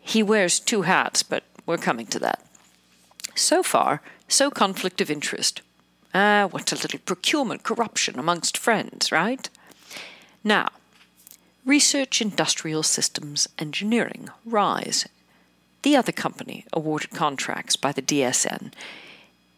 He 0.00 0.22
wears 0.22 0.58
two 0.58 0.82
hats, 0.82 1.22
but 1.22 1.44
we're 1.66 1.78
coming 1.78 2.06
to 2.06 2.18
that. 2.18 2.44
So 3.34 3.62
far, 3.62 4.00
so 4.28 4.50
conflict 4.50 5.00
of 5.00 5.10
interest. 5.10 5.62
Ah, 6.14 6.48
what's 6.50 6.72
a 6.72 6.76
little 6.76 7.00
procurement 7.00 7.62
corruption 7.62 8.18
amongst 8.18 8.58
friends, 8.58 9.10
right? 9.10 9.48
Now, 10.46 10.68
Research 11.64 12.20
Industrial 12.20 12.82
Systems 12.82 13.48
Engineering, 13.58 14.28
RISE, 14.44 15.08
the 15.80 15.96
other 15.96 16.12
company 16.12 16.66
awarded 16.70 17.12
contracts 17.12 17.76
by 17.76 17.92
the 17.92 18.02
DSN, 18.02 18.70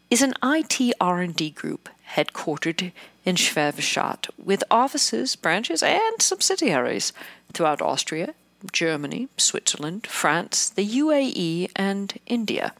is 0.09 0.21
an 0.21 0.33
IT 0.41 0.93
R&D 1.01 1.49
group 1.49 1.89
headquartered 2.15 2.93
in 3.25 3.35
Schwäbisch 3.35 4.29
with 4.41 4.63
offices, 4.71 5.35
branches, 5.35 5.83
and 5.83 6.21
subsidiaries 6.21 7.11
throughout 7.51 7.81
Austria, 7.81 8.33
Germany, 8.71 9.27
Switzerland, 9.35 10.07
France, 10.07 10.69
the 10.69 10.87
UAE, 10.87 11.69
and 11.75 12.17
India. 12.25 12.73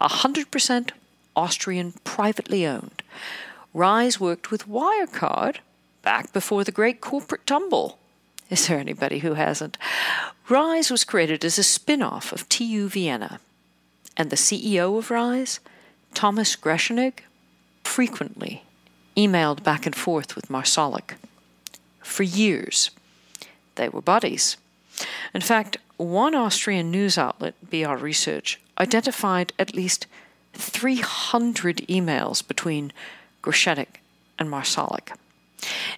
100% 0.00 0.90
Austrian 1.36 1.92
privately 2.02 2.66
owned. 2.66 3.04
Rise 3.72 4.18
worked 4.18 4.50
with 4.50 4.68
Wirecard 4.68 5.58
back 6.02 6.32
before 6.32 6.64
the 6.64 6.72
great 6.72 7.00
corporate 7.00 7.46
tumble. 7.46 7.98
Is 8.48 8.66
there 8.66 8.78
anybody 8.78 9.20
who 9.20 9.34
hasn't? 9.34 9.78
Rise 10.48 10.90
was 10.90 11.04
created 11.04 11.44
as 11.44 11.58
a 11.58 11.62
spin 11.62 12.02
off 12.02 12.32
of 12.32 12.48
TU 12.48 12.88
Vienna, 12.88 13.40
and 14.16 14.30
the 14.30 14.36
CEO 14.36 14.98
of 14.98 15.10
Rise, 15.10 15.60
Thomas 16.14 16.56
Grechenig, 16.56 17.20
frequently 17.84 18.64
emailed 19.16 19.62
back 19.62 19.86
and 19.86 19.94
forth 19.94 20.34
with 20.34 20.50
Marsalek. 20.50 21.14
For 22.02 22.22
years, 22.22 22.90
they 23.76 23.88
were 23.88 24.02
buddies. 24.02 24.56
In 25.34 25.40
fact, 25.40 25.76
one 25.96 26.34
Austrian 26.34 26.90
news 26.90 27.16
outlet, 27.18 27.54
BR 27.68 27.94
Research, 27.94 28.60
identified 28.78 29.52
at 29.58 29.74
least 29.74 30.06
300 30.54 31.78
emails 31.88 32.46
between 32.46 32.92
Grechenig 33.42 34.00
and 34.38 34.48
Marsalek. 34.48 35.12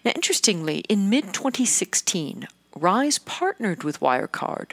Now, 0.04 0.12
interestingly, 0.14 0.80
in 0.88 1.10
mid 1.10 1.32
2016, 1.32 2.48
Rise 2.74 3.18
partnered 3.18 3.84
with 3.84 4.00
Wirecard 4.00 4.72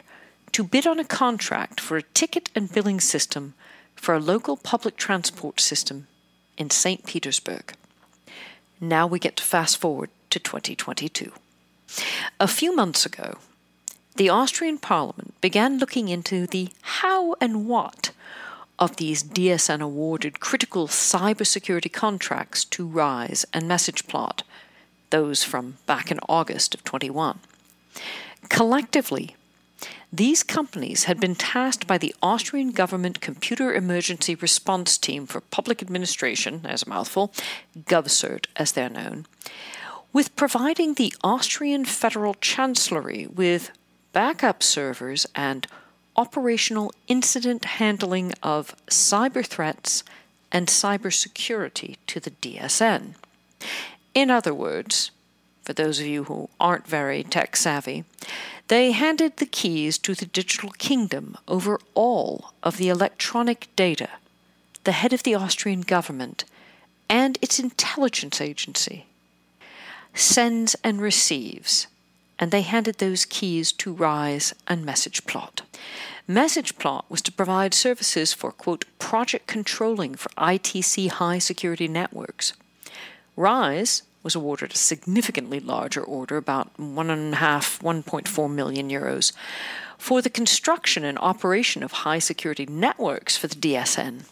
to 0.52 0.64
bid 0.64 0.86
on 0.86 0.98
a 0.98 1.04
contract 1.04 1.80
for 1.80 1.96
a 1.96 2.02
ticket 2.02 2.50
and 2.54 2.72
billing 2.72 3.00
system 3.00 3.54
for 3.94 4.14
a 4.14 4.20
local 4.20 4.56
public 4.56 4.96
transport 4.96 5.60
system 5.60 6.06
in 6.56 6.70
St. 6.70 7.06
Petersburg. 7.06 7.74
Now 8.80 9.06
we 9.06 9.18
get 9.18 9.36
to 9.36 9.44
fast 9.44 9.76
forward 9.76 10.10
to 10.30 10.38
2022. 10.38 11.32
A 12.38 12.48
few 12.48 12.74
months 12.74 13.04
ago, 13.04 13.38
the 14.16 14.28
Austrian 14.28 14.78
Parliament 14.78 15.34
began 15.40 15.78
looking 15.78 16.08
into 16.08 16.46
the 16.46 16.70
how 16.82 17.34
and 17.40 17.66
what 17.68 18.10
of 18.78 18.96
these 18.96 19.22
DSN 19.22 19.80
awarded 19.80 20.40
critical 20.40 20.88
cybersecurity 20.88 21.92
contracts 21.92 22.64
to 22.64 22.86
Rise 22.86 23.44
and 23.52 23.64
MessagePlot, 23.64 24.42
those 25.10 25.44
from 25.44 25.76
back 25.86 26.10
in 26.10 26.18
August 26.28 26.74
of 26.74 26.84
21. 26.84 27.40
Collectively, 28.48 29.36
these 30.12 30.42
companies 30.42 31.04
had 31.04 31.20
been 31.20 31.36
tasked 31.36 31.86
by 31.86 31.96
the 31.96 32.14
Austrian 32.20 32.72
Government 32.72 33.20
Computer 33.20 33.72
Emergency 33.72 34.34
Response 34.34 34.98
Team 34.98 35.26
for 35.26 35.40
Public 35.40 35.82
Administration, 35.82 36.62
as 36.64 36.82
a 36.82 36.88
mouthful, 36.88 37.32
GovCert 37.78 38.46
as 38.56 38.72
they're 38.72 38.90
known, 38.90 39.26
with 40.12 40.34
providing 40.34 40.94
the 40.94 41.14
Austrian 41.22 41.84
Federal 41.84 42.34
Chancellery 42.34 43.28
with 43.28 43.70
backup 44.12 44.62
servers 44.62 45.26
and 45.34 45.66
operational 46.16 46.92
incident 47.06 47.64
handling 47.64 48.32
of 48.42 48.74
cyber 48.86 49.46
threats 49.46 50.02
and 50.50 50.66
cybersecurity 50.66 51.96
to 52.08 52.18
the 52.18 52.32
DSN. 52.32 53.14
In 54.14 54.30
other 54.30 54.54
words, 54.54 55.10
for 55.62 55.72
those 55.72 56.00
of 56.00 56.06
you 56.06 56.24
who 56.24 56.48
aren't 56.58 56.86
very 56.86 57.22
tech 57.22 57.56
savvy, 57.56 58.04
they 58.68 58.92
handed 58.92 59.36
the 59.36 59.46
keys 59.46 59.98
to 59.98 60.14
the 60.14 60.26
digital 60.26 60.70
kingdom 60.70 61.36
over 61.46 61.78
all 61.94 62.52
of 62.62 62.76
the 62.76 62.88
electronic 62.88 63.68
data, 63.76 64.08
the 64.84 64.92
head 64.92 65.12
of 65.12 65.22
the 65.22 65.34
Austrian 65.34 65.82
government, 65.82 66.44
and 67.08 67.38
its 67.42 67.58
intelligence 67.58 68.40
agency 68.40 69.06
sends 70.14 70.74
and 70.82 71.00
receives, 71.00 71.86
and 72.38 72.50
they 72.50 72.62
handed 72.62 72.98
those 72.98 73.24
keys 73.24 73.72
to 73.72 73.92
Rise 73.92 74.54
and 74.66 74.84
MessagePlot. 74.84 75.60
MessagePlot 76.28 77.04
was 77.08 77.22
to 77.22 77.32
provide 77.32 77.74
services 77.74 78.32
for, 78.32 78.52
quote, 78.52 78.84
project 78.98 79.46
controlling 79.46 80.14
for 80.14 80.28
ITC 80.30 81.10
high 81.10 81.38
security 81.38 81.88
networks. 81.88 82.52
Rise 83.40 84.02
was 84.22 84.34
awarded 84.34 84.72
a 84.72 84.76
significantly 84.76 85.60
larger 85.60 86.02
order, 86.02 86.36
about 86.36 86.78
one 86.78 87.10
and 87.10 87.32
a 87.34 87.36
half, 87.38 87.80
1.4 87.80 88.50
million 88.50 88.90
euros, 88.90 89.32
for 89.96 90.20
the 90.20 90.30
construction 90.30 91.04
and 91.04 91.18
operation 91.18 91.82
of 91.82 91.92
high 91.92 92.18
security 92.18 92.66
networks 92.66 93.36
for 93.36 93.46
the 93.46 93.56
DSN. 93.56 94.24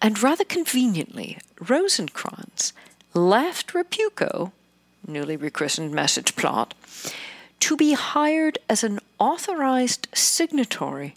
And 0.00 0.22
rather 0.22 0.44
conveniently, 0.44 1.38
Rosenkranz 1.56 2.72
left 3.14 3.72
Repuco 3.72 4.52
newly 5.06 5.36
rechristened 5.36 5.92
Message 5.92 6.36
Plot, 6.36 6.74
to 7.60 7.76
be 7.76 7.92
hired 7.92 8.58
as 8.68 8.84
an 8.84 9.00
authorized 9.18 10.08
signatory 10.14 11.14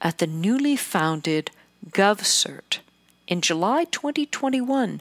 at 0.00 0.18
the 0.18 0.26
newly 0.26 0.76
founded 0.76 1.50
GovCert 1.90 2.78
in 3.26 3.40
July 3.40 3.84
2021, 3.84 5.00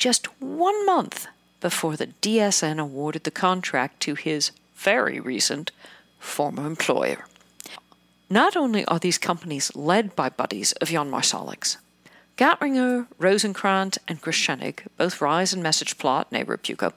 just 0.00 0.26
one 0.40 0.86
month 0.86 1.26
before 1.60 1.94
the 1.94 2.08
DSN 2.22 2.80
awarded 2.80 3.24
the 3.24 3.30
contract 3.30 4.00
to 4.00 4.14
his 4.14 4.50
very 4.74 5.20
recent 5.20 5.70
former 6.18 6.66
employer. 6.66 7.26
Not 8.30 8.56
only 8.56 8.84
are 8.86 8.98
these 8.98 9.18
companies 9.18 9.70
led 9.76 10.16
by 10.16 10.30
buddies 10.30 10.72
of 10.80 10.88
Jan 10.88 11.10
Marsalek's, 11.10 11.76
Gattringer, 12.38 13.08
Rosenkranz, 13.18 13.98
and 14.08 14.22
Grechenig, 14.22 14.86
both 14.96 15.20
Rise 15.20 15.52
and 15.52 15.62
Message 15.62 15.98
Plot, 15.98 16.32
neighbor 16.32 16.54
of 16.54 16.62
Puco, 16.62 16.94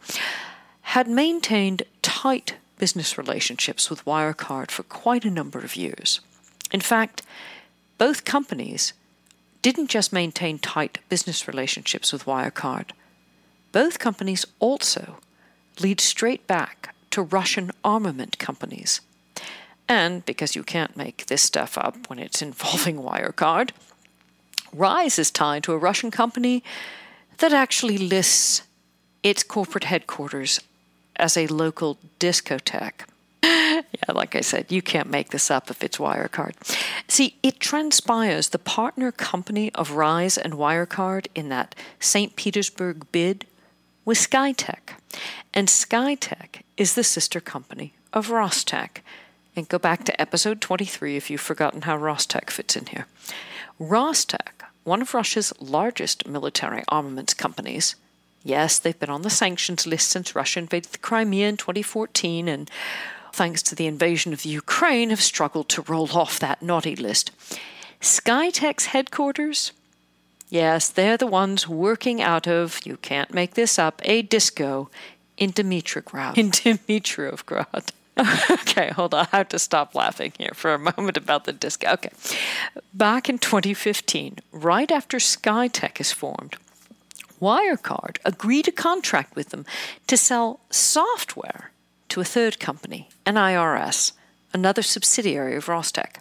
had 0.84 1.10
maintained 1.10 1.84
tight 2.02 2.56
business 2.78 3.18
relationships 3.18 3.90
with 3.90 4.06
Wirecard 4.06 4.72
for 4.72 4.84
quite 4.84 5.26
a 5.26 5.30
number 5.30 5.60
of 5.60 5.76
years. 5.76 6.22
In 6.72 6.80
fact, 6.80 7.22
both 7.98 8.24
companies 8.24 8.94
didn't 9.64 9.90
just 9.90 10.14
maintain 10.14 10.60
tight 10.60 11.00
business 11.10 11.48
relationships 11.48 12.14
with 12.14 12.26
Wirecard, 12.26 12.92
both 13.72 13.98
companies 13.98 14.46
also 14.60 15.18
lead 15.80 16.00
straight 16.00 16.46
back 16.46 16.94
to 17.10 17.24
Russian 17.24 17.72
armament 17.84 18.38
companies. 18.38 19.02
And 19.88 20.26
because 20.26 20.56
you 20.56 20.64
can't 20.64 20.98
make 20.98 21.26
this 21.26 21.42
stuff 21.42 21.78
up 21.78 22.10
when 22.10 22.20
it's 22.20 22.42
involving 22.50 22.98
Wirecard, 22.98 23.72
Rise 24.74 25.18
is 25.18 25.32
tied 25.32 25.64
to 25.64 25.74
a 25.74 25.78
Russian 25.78 26.12
company 26.12 26.64
that 27.38 27.54
actually 27.54 27.98
lists 27.98 28.64
its 29.24 29.44
corporate 29.44 29.86
headquarters 29.86 30.60
as 31.16 31.38
a 31.38 31.48
local 31.48 31.98
discotheque. 32.20 33.06
yeah, 33.94 34.14
like 34.14 34.36
I 34.36 34.42
said, 34.42 34.72
you 34.72 34.82
can't 34.82 35.10
make 35.10 35.30
this 35.30 35.52
up 35.52 35.70
if 35.70 35.84
it's 35.84 35.98
Wirecard. 35.98 36.54
See, 37.08 37.38
it 37.44 37.60
transpires 37.60 38.50
the 38.50 38.60
partner 38.60 39.12
company 39.12 39.72
of 39.76 39.92
Rise 39.92 40.38
and 40.38 40.56
Wirecard 40.56 41.28
in 41.36 41.50
that 41.50 41.76
St. 42.00 42.36
Petersburg 42.36 43.06
bid 43.12 43.46
was 44.04 44.18
Skytech. 44.18 44.96
And 45.54 45.68
Skytech 45.68 46.62
is 46.76 46.96
the 46.96 47.04
sister 47.04 47.40
company 47.40 47.94
of 48.12 48.30
Rostec. 48.30 48.98
And 49.56 49.70
go 49.70 49.78
back 49.78 50.04
to 50.06 50.22
episode 50.22 50.60
23 50.60 51.16
if 51.16 51.30
you've 51.30 51.40
forgotten 51.40 51.84
how 51.84 51.98
Rostec 51.98 52.50
fits 52.50 52.76
in 52.76 52.88
here. 52.88 53.06
Rostec, 53.80 54.64
one 54.84 55.02
of 55.02 55.14
Russia's 55.14 55.54
largest 55.60 56.28
military 56.28 56.84
armaments 56.88 57.36
companies, 57.36 57.96
yes, 58.44 58.80
they've 58.80 59.00
been 59.00 59.12
on 59.12 59.22
the 59.22 59.30
sanctions 59.30 59.86
list 59.86 60.10
since 60.10 60.36
Russia 60.36 60.60
invaded 60.60 60.92
the 60.92 60.98
Crimea 60.98 61.48
in 61.48 61.58
2014 61.58 62.48
and 62.48 62.70
thanks 63.34 63.62
to 63.64 63.76
the 63.76 63.88
invasion 63.88 64.32
of 64.32 64.44
the 64.44 64.50
Ukraine, 64.50 65.10
have 65.10 65.22
struggled 65.22 65.70
to 65.70 65.82
roll 65.82 66.10
off 66.14 66.40
that 66.40 66.62
naughty 66.62 66.96
list. 66.96 67.32
Skytech's 68.00 68.88
headquarters 68.88 69.72
Yes, 70.54 70.90
they're 70.90 71.18
the 71.18 71.26
ones 71.26 71.68
working 71.68 72.22
out 72.22 72.48
of, 72.48 72.80
you 72.86 72.98
can't 72.98 73.34
make 73.34 73.56
this 73.56 73.80
up, 73.80 74.04
a 74.06 74.22
disco 74.22 74.88
in 75.36 75.52
Dimitrograd. 75.52 76.38
In 76.38 76.52
Dimitrovgrad. 76.52 77.90
okay, 78.62 78.92
hold 78.92 79.16
on. 79.16 79.28
I 79.32 79.38
have 79.38 79.50
to 79.50 79.58
stop 79.58 79.96
laughing 79.96 80.32
here 80.38 80.52
for 80.54 80.76
a 80.76 80.78
moment 80.78 81.18
about 81.18 81.46
the 81.46 81.54
disco. 81.54 81.88
Okay. 81.94 82.12
Back 82.94 83.30
in 83.30 83.40
2015, 83.40 84.38
right 84.52 84.92
after 84.92 85.18
Skytech 85.18 86.00
is 86.00 86.12
formed, 86.12 86.58
Wirecard 87.42 88.18
agreed 88.24 88.68
a 88.68 88.72
contract 88.72 89.36
with 89.36 89.50
them 89.50 89.66
to 90.06 90.16
sell 90.16 90.60
software 90.70 91.72
to 92.14 92.22
a 92.22 92.24
third 92.24 92.60
company, 92.60 93.10
NIRS, 93.26 94.12
another 94.54 94.84
subsidiary 94.84 95.56
of 95.56 95.66
Rostec. 95.66 96.18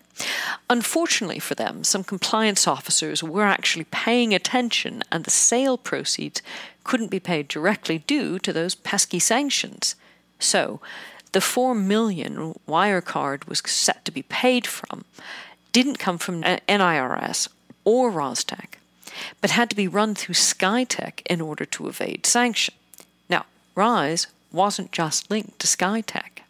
Unfortunately 0.71 1.39
for 1.39 1.55
them, 1.55 1.85
some 1.85 2.03
compliance 2.03 2.67
officers 2.67 3.23
were 3.23 3.45
actually 3.45 3.85
paying 3.91 4.33
attention 4.33 5.03
and 5.13 5.25
the 5.25 5.31
sale 5.31 5.77
proceeds 5.77 6.41
couldn't 6.83 7.11
be 7.11 7.21
paid 7.21 7.47
directly 7.47 7.99
due 7.99 8.39
to 8.39 8.55
those 8.55 8.75
pesky 8.75 9.19
sanctions. 9.19 9.95
So, 10.39 10.81
the 11.33 11.43
4 11.43 11.75
million 11.75 12.55
Wirecard 12.67 13.47
was 13.47 13.61
set 13.67 14.03
to 14.07 14.11
be 14.11 14.23
paid 14.23 14.67
from 14.67 15.05
didn't 15.73 15.99
come 15.99 16.17
from 16.17 16.41
NIRS 16.41 17.49
or 17.85 18.11
Rostec, 18.11 18.79
but 19.43 19.51
had 19.51 19.69
to 19.69 19.77
be 19.77 19.89
run 19.89 20.15
through 20.15 20.37
Skytech 20.37 21.21
in 21.27 21.43
order 21.43 21.67
to 21.67 21.89
evade 21.89 22.25
sanction. 22.25 22.73
Now, 23.29 23.45
Rise 23.75 24.27
wasn't 24.53 24.93
just 24.93 25.31
linked 25.31 25.59
to 25.61 25.67
Skytech. 25.67 26.43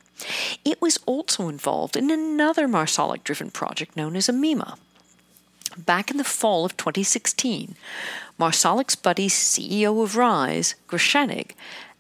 It 0.65 0.81
was 0.81 0.99
also 1.07 1.49
involved 1.49 1.97
in 1.97 2.11
another 2.11 2.69
Marsalek 2.69 3.25
driven 3.25 3.51
project 3.51 3.97
known 3.97 4.17
as 4.17 4.29
AMIMA. 4.29 4.79
Back 5.77 6.11
in 6.11 6.19
the 6.19 6.25
fall 6.25 6.65
of 6.65 6.77
2016, 6.77 7.77
Marsalek's 8.39 8.97
buddy, 8.97 9.29
CEO 9.29 10.03
of 10.03 10.17
Rise, 10.17 10.75
Grechenig, 10.89 11.53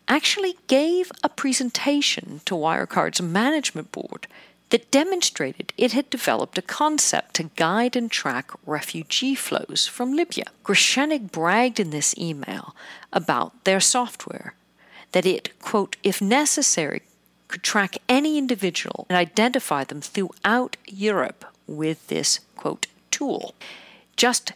actually 0.08 0.56
gave 0.66 1.10
a 1.22 1.28
presentation 1.28 2.40
to 2.44 2.54
Wirecard's 2.54 3.22
management 3.22 3.92
board 3.92 4.26
that 4.70 4.90
demonstrated 4.90 5.72
it 5.76 5.92
had 5.92 6.08
developed 6.10 6.58
a 6.58 6.62
concept 6.62 7.34
to 7.34 7.44
guide 7.56 7.94
and 7.94 8.10
track 8.10 8.50
refugee 8.66 9.34
flows 9.34 9.86
from 9.86 10.14
Libya. 10.14 10.44
Grechenig 10.64 11.30
bragged 11.30 11.78
in 11.78 11.90
this 11.90 12.16
email 12.18 12.74
about 13.12 13.64
their 13.64 13.80
software 13.80 14.54
that 15.12 15.26
it, 15.26 15.58
quote, 15.60 15.96
if 16.02 16.20
necessary, 16.20 17.02
could 17.48 17.62
track 17.62 17.98
any 18.08 18.38
individual 18.38 19.06
and 19.08 19.16
identify 19.16 19.84
them 19.84 20.00
throughout 20.00 20.76
Europe 20.86 21.44
with 21.66 22.06
this, 22.08 22.40
quote, 22.56 22.86
tool. 23.10 23.54
Just, 24.16 24.52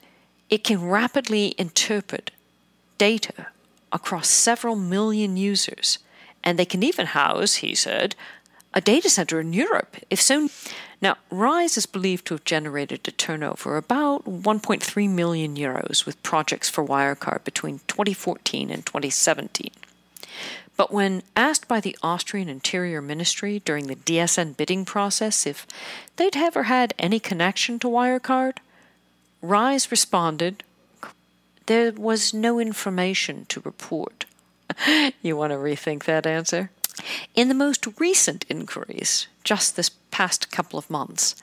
it 0.48 0.64
can 0.64 0.82
rapidly 0.82 1.54
interpret 1.58 2.30
data 2.98 3.48
across 3.92 4.28
several 4.28 4.76
million 4.76 5.36
users. 5.36 5.98
And 6.42 6.58
they 6.58 6.64
can 6.64 6.82
even 6.82 7.06
house, 7.06 7.56
he 7.56 7.74
said, 7.74 8.14
a 8.72 8.80
data 8.80 9.08
center 9.10 9.40
in 9.40 9.52
Europe, 9.52 9.96
if 10.10 10.20
so. 10.20 10.48
Now, 11.02 11.16
Rise 11.30 11.76
is 11.76 11.86
believed 11.86 12.26
to 12.26 12.34
have 12.34 12.44
generated 12.44 13.06
a 13.06 13.10
turnover 13.10 13.76
of 13.76 13.84
about 13.84 14.24
1.3 14.24 15.10
million 15.10 15.56
euros 15.56 16.06
with 16.06 16.22
projects 16.22 16.70
for 16.70 16.84
Wirecard 16.84 17.44
between 17.44 17.80
2014 17.88 18.70
and 18.70 18.84
2017. 18.84 19.70
But 20.76 20.92
when 20.92 21.22
asked 21.34 21.68
by 21.68 21.80
the 21.80 21.96
Austrian 22.02 22.48
Interior 22.48 23.00
Ministry 23.00 23.62
during 23.64 23.86
the 23.86 23.96
DSN 23.96 24.56
bidding 24.56 24.84
process 24.84 25.46
if 25.46 25.66
they'd 26.16 26.36
ever 26.36 26.64
had 26.64 26.94
any 26.98 27.18
connection 27.18 27.78
to 27.78 27.88
Wirecard, 27.88 28.58
Rise 29.40 29.90
responded, 29.90 30.62
There 31.66 31.92
was 31.92 32.34
no 32.34 32.58
information 32.58 33.46
to 33.46 33.60
report. 33.60 34.26
you 35.22 35.36
want 35.36 35.52
to 35.52 35.58
rethink 35.58 36.04
that 36.04 36.26
answer? 36.26 36.70
In 37.34 37.48
the 37.48 37.54
most 37.54 37.86
recent 37.98 38.44
inquiries, 38.48 39.26
just 39.44 39.76
this 39.76 39.90
past 40.10 40.50
couple 40.50 40.78
of 40.78 40.90
months, 40.90 41.36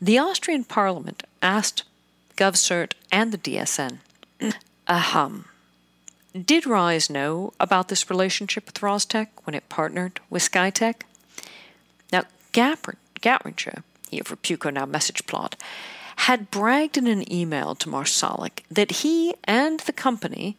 the 0.00 0.18
Austrian 0.18 0.64
Parliament 0.64 1.22
asked 1.42 1.82
GovCert 2.36 2.92
and 3.10 3.32
the 3.32 3.38
DSN, 3.38 3.98
ahem, 4.86 5.44
did 6.32 6.66
Rise 6.66 7.08
know 7.08 7.52
about 7.58 7.88
this 7.88 8.10
relationship 8.10 8.66
with 8.66 8.80
Rostec 8.80 9.28
when 9.44 9.54
it 9.54 9.68
partnered 9.68 10.20
with 10.28 10.42
Skytech? 10.42 11.02
Now, 12.12 12.24
Gattringer, 12.52 13.82
here 14.10 14.24
for 14.24 14.36
Puco 14.36 14.70
Now 14.70 14.86
Message 14.86 15.26
Plot, 15.26 15.56
had 16.16 16.50
bragged 16.50 16.96
in 16.96 17.06
an 17.06 17.30
email 17.32 17.74
to 17.76 17.88
Marsalek 17.88 18.64
that 18.70 18.90
he 18.90 19.34
and 19.44 19.80
the 19.80 19.92
company, 19.92 20.56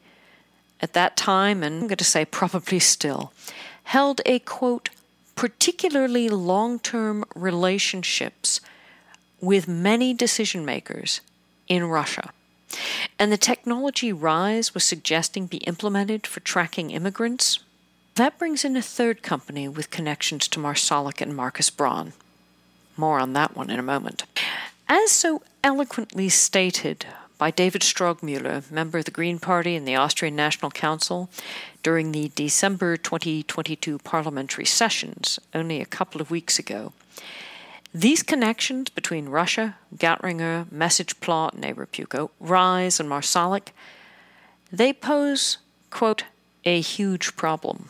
at 0.82 0.93
that 0.93 1.17
time, 1.17 1.63
and 1.63 1.82
I'm 1.82 1.88
going 1.88 1.97
to 1.97 2.03
say 2.03 2.25
probably 2.25 2.79
still, 2.79 3.34
held 3.84 4.21
a 4.25 4.39
quote, 4.39 4.89
particularly 5.36 6.29
long 6.29 6.79
term 6.79 7.25
relationships 7.36 8.62
with 9.41 9.67
many 9.67 10.13
decision 10.13 10.65
makers 10.65 11.21
in 11.67 11.86
Russia. 11.86 12.32
And 13.17 13.32
the 13.32 13.38
technology 13.38 14.13
Rise 14.13 14.73
was 14.73 14.84
suggesting 14.84 15.45
be 15.45 15.58
implemented 15.58 16.25
for 16.25 16.39
tracking 16.39 16.91
immigrants? 16.91 17.60
That 18.15 18.38
brings 18.38 18.65
in 18.65 18.75
a 18.75 18.82
third 18.82 19.23
company 19.23 19.67
with 19.67 19.91
connections 19.91 20.47
to 20.49 20.60
Marsalek 20.60 21.21
and 21.21 21.36
Marcus 21.36 21.69
Braun. 21.69 22.13
More 22.97 23.19
on 23.19 23.34
that 23.34 23.55
one 23.55 23.69
in 23.69 23.79
a 23.79 23.84
moment. 23.84 24.23
As 24.88 25.12
so 25.12 25.41
eloquently 25.63 26.29
stated 26.29 27.05
by 27.38 27.51
David 27.51 27.82
Stögmüller, 27.82 28.69
member 28.69 28.97
of 28.97 29.05
the 29.05 29.12
Green 29.12 29.39
Party 29.39 29.75
and 29.75 29.88
the 29.88 29.95
Austrian 29.95 30.36
National 30.36 30.69
Council, 30.69 31.29
during 31.82 32.12
the 32.12 32.32
December 32.36 32.97
2022 32.97 33.99
parliamentary 33.99 34.65
sessions 34.65 35.39
only 35.53 35.79
a 35.79 35.86
couple 35.86 36.19
of 36.19 36.29
weeks 36.29 36.60
ago, 36.60 36.91
these 37.93 38.23
connections 38.23 38.89
between 38.89 39.30
Russia, 39.30 39.78
Gattringer, 39.97 40.71
Message 40.71 41.19
Plot, 41.19 41.58
Neighbor 41.58 41.86
Puco, 41.86 42.32
Rise, 42.39 42.99
and 42.99 43.10
Marsalek, 43.10 43.69
they 44.71 44.93
pose, 44.93 45.58
quote, 45.89 46.23
a 46.65 46.82
huge 46.82 47.36
problem. 47.36 47.89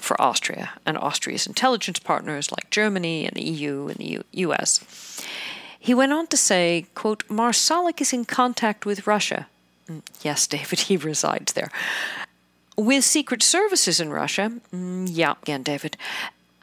for 0.00 0.20
Austria 0.20 0.72
and 0.84 0.98
Austria's 0.98 1.46
intelligence 1.46 1.98
partners 1.98 2.50
like 2.52 2.68
Germany 2.70 3.24
and 3.26 3.34
the 3.34 3.42
EU 3.42 3.88
and 3.88 3.96
the 3.96 4.04
U- 4.04 4.24
US. 4.50 4.80
He 5.80 5.94
went 5.94 6.12
on 6.12 6.26
to 6.28 6.36
say, 6.36 6.86
quote, 6.94 7.26
Marsalek 7.28 8.00
is 8.00 8.12
in 8.12 8.24
contact 8.26 8.84
with 8.84 9.06
Russia. 9.06 9.46
Mm, 9.88 10.02
yes, 10.22 10.46
David, 10.54 10.80
he 10.80 10.96
resides 10.98 11.54
there. 11.54 11.70
With 12.76 13.04
secret 13.04 13.42
services 13.42 14.00
in 14.00 14.10
Russia. 14.10 14.52
Mm, 14.74 15.08
yeah, 15.10 15.34
again, 15.42 15.62
David. 15.62 15.96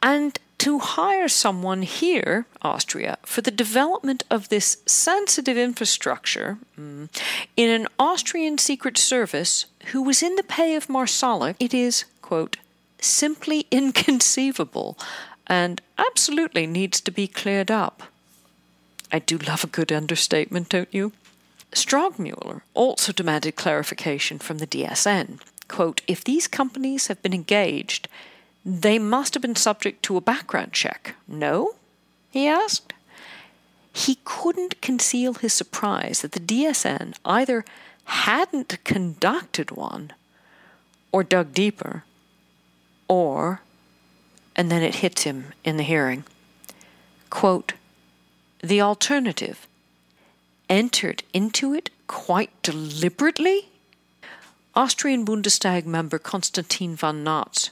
And 0.00 0.38
to 0.64 0.78
hire 0.78 1.28
someone 1.28 1.82
here, 1.82 2.46
Austria, 2.62 3.18
for 3.22 3.42
the 3.42 3.50
development 3.50 4.24
of 4.30 4.48
this 4.48 4.78
sensitive 4.86 5.58
infrastructure 5.58 6.56
mm, 6.80 7.06
in 7.54 7.68
an 7.68 7.86
Austrian 7.98 8.56
secret 8.56 8.96
service 8.96 9.66
who 9.92 10.02
was 10.02 10.22
in 10.22 10.36
the 10.36 10.42
pay 10.42 10.74
of 10.74 10.86
Marsalek, 10.86 11.56
it 11.60 11.74
is, 11.74 12.06
quote, 12.22 12.56
simply 12.98 13.66
inconceivable 13.70 14.96
and 15.46 15.82
absolutely 15.98 16.66
needs 16.66 16.98
to 17.02 17.10
be 17.10 17.26
cleared 17.26 17.70
up. 17.70 18.04
I 19.12 19.18
do 19.18 19.36
love 19.36 19.64
a 19.64 19.66
good 19.66 19.92
understatement, 19.92 20.70
don't 20.70 20.94
you? 20.94 21.12
Stögmüller 21.72 22.62
also 22.72 23.12
demanded 23.12 23.56
clarification 23.56 24.38
from 24.38 24.56
the 24.56 24.66
DSN. 24.66 25.40
Quote, 25.68 26.00
if 26.08 26.24
these 26.24 26.48
companies 26.48 27.08
have 27.08 27.20
been 27.20 27.34
engaged, 27.34 28.08
they 28.64 28.98
must 28.98 29.34
have 29.34 29.42
been 29.42 29.56
subject 29.56 30.02
to 30.04 30.16
a 30.16 30.22
background 30.22 30.72
check. 30.72 31.14
No? 31.28 31.74
he 32.30 32.48
asked. 32.48 32.92
He 33.92 34.18
couldn't 34.24 34.80
conceal 34.80 35.34
his 35.34 35.52
surprise 35.52 36.22
that 36.22 36.32
the 36.32 36.40
DSN 36.40 37.14
either 37.24 37.64
hadn't 38.06 38.82
conducted 38.82 39.70
one 39.70 40.12
or 41.12 41.22
dug 41.22 41.54
deeper, 41.54 42.02
or, 43.06 43.60
and 44.56 44.68
then 44.68 44.82
it 44.82 44.96
hits 44.96 45.22
him 45.22 45.52
in 45.62 45.76
the 45.76 45.84
hearing. 45.84 46.24
Quote, 47.30 47.74
the 48.60 48.80
alternative 48.80 49.68
entered 50.68 51.22
into 51.32 51.72
it 51.72 51.90
quite 52.08 52.50
deliberately? 52.62 53.68
Austrian 54.74 55.24
Bundestag 55.24 55.86
member 55.86 56.18
Konstantin 56.18 56.96
von 56.96 57.22
Notz, 57.22 57.70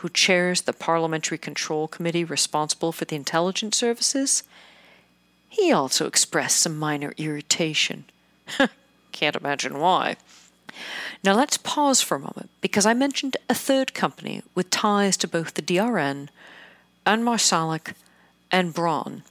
who 0.00 0.08
chairs 0.08 0.62
the 0.62 0.72
Parliamentary 0.72 1.36
Control 1.36 1.86
Committee 1.86 2.24
responsible 2.24 2.90
for 2.90 3.04
the 3.04 3.16
intelligence 3.16 3.76
services, 3.76 4.42
he 5.50 5.70
also 5.70 6.06
expressed 6.06 6.60
some 6.60 6.78
minor 6.78 7.12
irritation. 7.18 8.04
Can't 9.12 9.36
imagine 9.36 9.78
why. 9.78 10.16
Now 11.22 11.34
let's 11.34 11.58
pause 11.58 12.00
for 12.00 12.14
a 12.14 12.20
moment 12.20 12.48
because 12.62 12.86
I 12.86 12.94
mentioned 12.94 13.36
a 13.50 13.54
third 13.54 13.92
company 13.92 14.42
with 14.54 14.70
ties 14.70 15.18
to 15.18 15.28
both 15.28 15.52
the 15.52 15.60
DSN 15.60 16.28
and 17.04 17.22
Marsalek 17.22 17.92
and 18.50 18.72
Braun, 18.72 19.22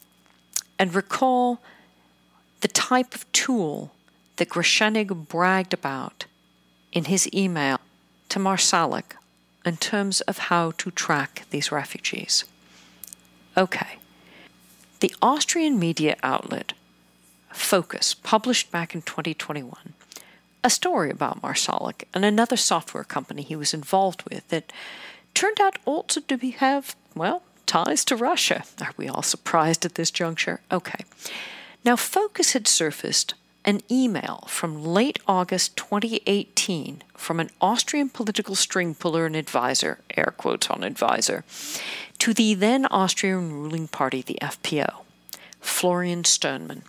and 0.77 0.93
recall 0.93 1.61
the 2.61 2.67
type 2.67 3.15
of 3.15 3.29
tool 3.31 3.91
that 4.35 4.49
Grechenig 4.49 5.27
bragged 5.27 5.73
about 5.73 6.25
in 6.91 7.05
his 7.05 7.27
email 7.33 7.79
to 8.29 8.37
Marsalek 8.37 9.15
in 9.65 9.77
terms 9.77 10.21
of 10.21 10.37
how 10.37 10.71
to 10.71 10.91
track 10.91 11.45
these 11.49 11.71
refugees. 11.71 12.45
Okay. 13.57 13.97
The 14.99 15.13
Austrian 15.21 15.79
media 15.79 16.15
outlet 16.23 16.73
Focus 17.51 18.13
published 18.13 18.71
back 18.71 18.93
in 18.93 19.01
2021 19.01 19.93
a 20.63 20.69
story 20.69 21.09
about 21.09 21.41
Marsalek 21.41 22.03
and 22.13 22.25
another 22.25 22.57
software 22.57 23.03
company 23.03 23.41
he 23.41 23.55
was 23.55 23.73
involved 23.73 24.23
with 24.29 24.47
that 24.49 24.71
turned 25.33 25.59
out 25.61 25.77
also 25.85 26.21
to 26.21 26.37
be, 26.37 26.51
have, 26.51 26.95
well, 27.15 27.43
ties 27.65 28.03
to 28.05 28.15
Russia. 28.15 28.63
Are 28.81 28.93
we 28.97 29.07
all 29.07 29.21
surprised 29.21 29.85
at 29.85 29.95
this 29.95 30.11
juncture? 30.11 30.61
Okay. 30.71 31.05
Now, 31.85 31.95
Focus 31.95 32.53
had 32.53 32.67
surfaced 32.67 33.35
an 33.65 33.81
email 33.91 34.43
from 34.47 34.83
late 34.83 35.19
August 35.27 35.75
2018 35.75 37.03
from 37.15 37.39
an 37.39 37.49
Austrian 37.61 38.09
political 38.09 38.55
string 38.55 38.95
puller 38.95 39.25
and 39.25 39.35
advisor, 39.35 39.99
air 40.15 40.33
quotes 40.37 40.69
on 40.69 40.83
advisor, 40.83 41.43
to 42.19 42.33
the 42.33 42.53
then 42.53 42.85
Austrian 42.87 43.51
ruling 43.51 43.87
party, 43.87 44.21
the 44.21 44.39
FPO, 44.41 45.03
Florian 45.59 46.23
Stermann. 46.23 46.81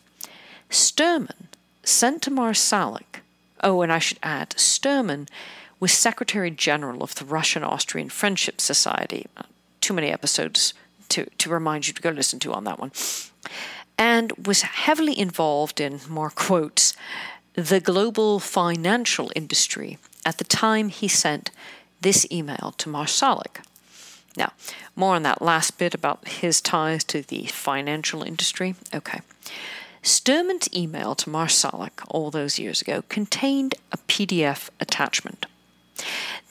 Stermann 0.71 1.47
sent 1.83 2.23
to 2.23 2.31
Marsalek, 2.31 3.21
oh, 3.63 3.83
and 3.83 3.93
I 3.93 3.99
should 3.99 4.19
add, 4.23 4.51
Stermann 4.51 5.29
was 5.81 5.93
Secretary 5.93 6.51
General 6.51 7.03
of 7.03 7.15
the 7.17 7.25
Russian 7.25 7.65
Austrian 7.65 8.11
Friendship 8.11 8.61
Society. 8.61 9.27
Too 9.81 9.95
many 9.95 10.11
episodes 10.11 10.75
to, 11.09 11.27
to 11.39 11.51
remind 11.51 11.89
you 11.89 11.95
to 11.95 12.03
go 12.03 12.11
listen 12.11 12.39
to 12.41 12.53
on 12.53 12.65
that 12.65 12.79
one 12.79 12.93
and 14.01 14.33
was 14.47 14.63
heavily 14.63 15.17
involved 15.17 15.79
in, 15.79 16.01
more 16.09 16.31
quotes, 16.31 16.95
the 17.53 17.81
global 17.81 18.41
financial 18.41 19.31
industry 19.37 19.99
at 20.25 20.39
the 20.39 20.45
time 20.45 20.89
he 20.89 21.07
sent 21.07 21.51
this 22.01 22.27
email 22.33 22.75
to 22.79 22.89
Marsalek. 22.89 23.63
Now, 24.39 24.53
more 24.97 25.17
on 25.17 25.23
that 25.25 25.43
last 25.43 25.77
bit 25.77 25.93
about 25.93 26.27
his 26.27 26.63
ties 26.63 27.05
to 27.05 27.21
the 27.21 27.45
financial 27.45 28.23
industry. 28.23 28.75
Okay. 28.95 29.21
Stermann's 30.03 30.75
email 30.75 31.15
to 31.17 31.29
Marsalek 31.29 32.03
all 32.09 32.31
those 32.31 32.59
years 32.59 32.81
ago 32.81 33.03
contained 33.11 33.75
a 33.93 33.99
PDF 33.99 34.71
attachment. 34.81 35.45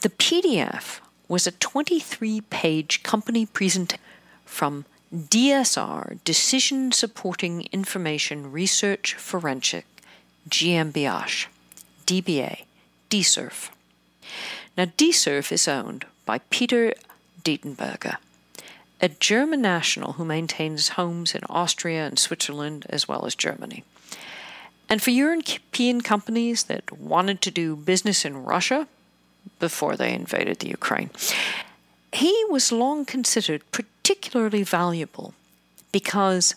The 0.02 0.10
PDF 0.10 1.00
was 1.26 1.48
a 1.48 1.52
23 1.52 2.42
page 2.42 3.02
company 3.02 3.44
presentation 3.44 4.00
from 4.44 4.84
DSR, 5.12 6.22
Decision 6.22 6.92
Supporting 6.92 7.66
Information 7.72 8.52
Research 8.52 9.14
Forensic, 9.14 9.84
GmbH, 10.48 11.46
DBA, 12.06 12.62
DSIRF. 13.10 13.70
Now, 14.76 14.84
DSIRF 14.84 15.50
is 15.50 15.66
owned 15.66 16.06
by 16.24 16.38
Peter 16.50 16.94
Dietenberger, 17.42 18.18
a 19.00 19.08
German 19.08 19.60
national 19.60 20.12
who 20.12 20.24
maintains 20.24 20.90
homes 20.90 21.34
in 21.34 21.42
Austria 21.50 22.06
and 22.06 22.16
Switzerland 22.16 22.86
as 22.88 23.08
well 23.08 23.26
as 23.26 23.34
Germany. 23.34 23.82
And 24.88 25.02
for 25.02 25.10
European 25.10 26.02
companies 26.02 26.64
that 26.64 26.92
wanted 26.92 27.40
to 27.42 27.50
do 27.50 27.74
business 27.74 28.24
in 28.24 28.44
Russia 28.44 28.86
before 29.58 29.96
they 29.96 30.14
invaded 30.14 30.60
the 30.60 30.68
Ukraine, 30.68 31.10
he 32.12 32.44
was 32.48 32.70
long 32.70 33.04
considered 33.04 33.62
particularly 34.02 34.62
valuable 34.62 35.34
because 35.92 36.54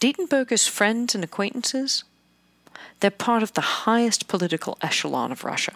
Dietenberger's 0.00 0.66
friends 0.66 1.14
and 1.14 1.22
acquaintances, 1.22 2.04
they're 3.00 3.10
part 3.10 3.42
of 3.42 3.52
the 3.54 3.84
highest 3.84 4.28
political 4.28 4.78
echelon 4.82 5.32
of 5.32 5.44
Russia. 5.44 5.74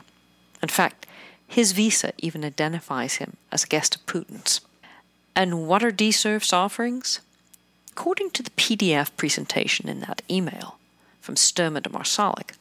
In 0.62 0.68
fact, 0.68 1.06
his 1.46 1.72
visa 1.72 2.12
even 2.18 2.44
identifies 2.44 3.16
him 3.16 3.36
as 3.52 3.64
a 3.64 3.68
guest 3.68 3.94
of 3.94 4.06
Putin's. 4.06 4.60
And 5.36 5.68
what 5.68 5.84
are 5.84 5.92
DSIRF's 5.92 6.52
offerings? 6.52 7.20
According 7.92 8.30
to 8.30 8.42
the 8.42 8.50
PDF 8.50 9.10
presentation 9.16 9.88
in 9.88 10.00
that 10.00 10.22
email 10.30 10.78
from 11.20 11.36
Stermann 11.36 11.84
to 11.84 11.90
Marsalek, 11.90 12.54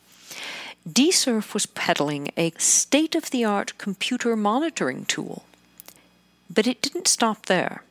DSIRF 0.88 1.54
was 1.54 1.66
peddling 1.66 2.30
a 2.36 2.52
state 2.58 3.16
of 3.16 3.32
the 3.32 3.46
art 3.46 3.78
computer 3.78 4.36
monitoring 4.36 5.06
tool 5.06 5.46
but 6.54 6.68
it 6.68 6.82
didn't 6.82 7.08
stop 7.08 7.46
there. 7.48 7.84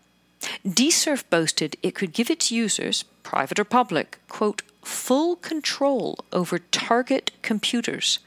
DSIRF 0.67 1.25
boasted 1.31 1.77
it 1.83 1.95
could 1.95 2.13
give 2.13 2.31
its 2.31 2.51
users, 2.51 3.05
private 3.23 3.59
or 3.59 3.65
public, 3.65 4.19
quote, 4.29 4.63
full 4.83 5.37
control 5.37 6.19
over 6.33 6.59
target 6.59 7.31
computers 7.43 8.19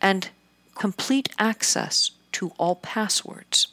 and 0.00 0.28
complete 0.74 1.30
access 1.38 2.10
to 2.32 2.52
all 2.58 2.76
passwords. 2.76 3.68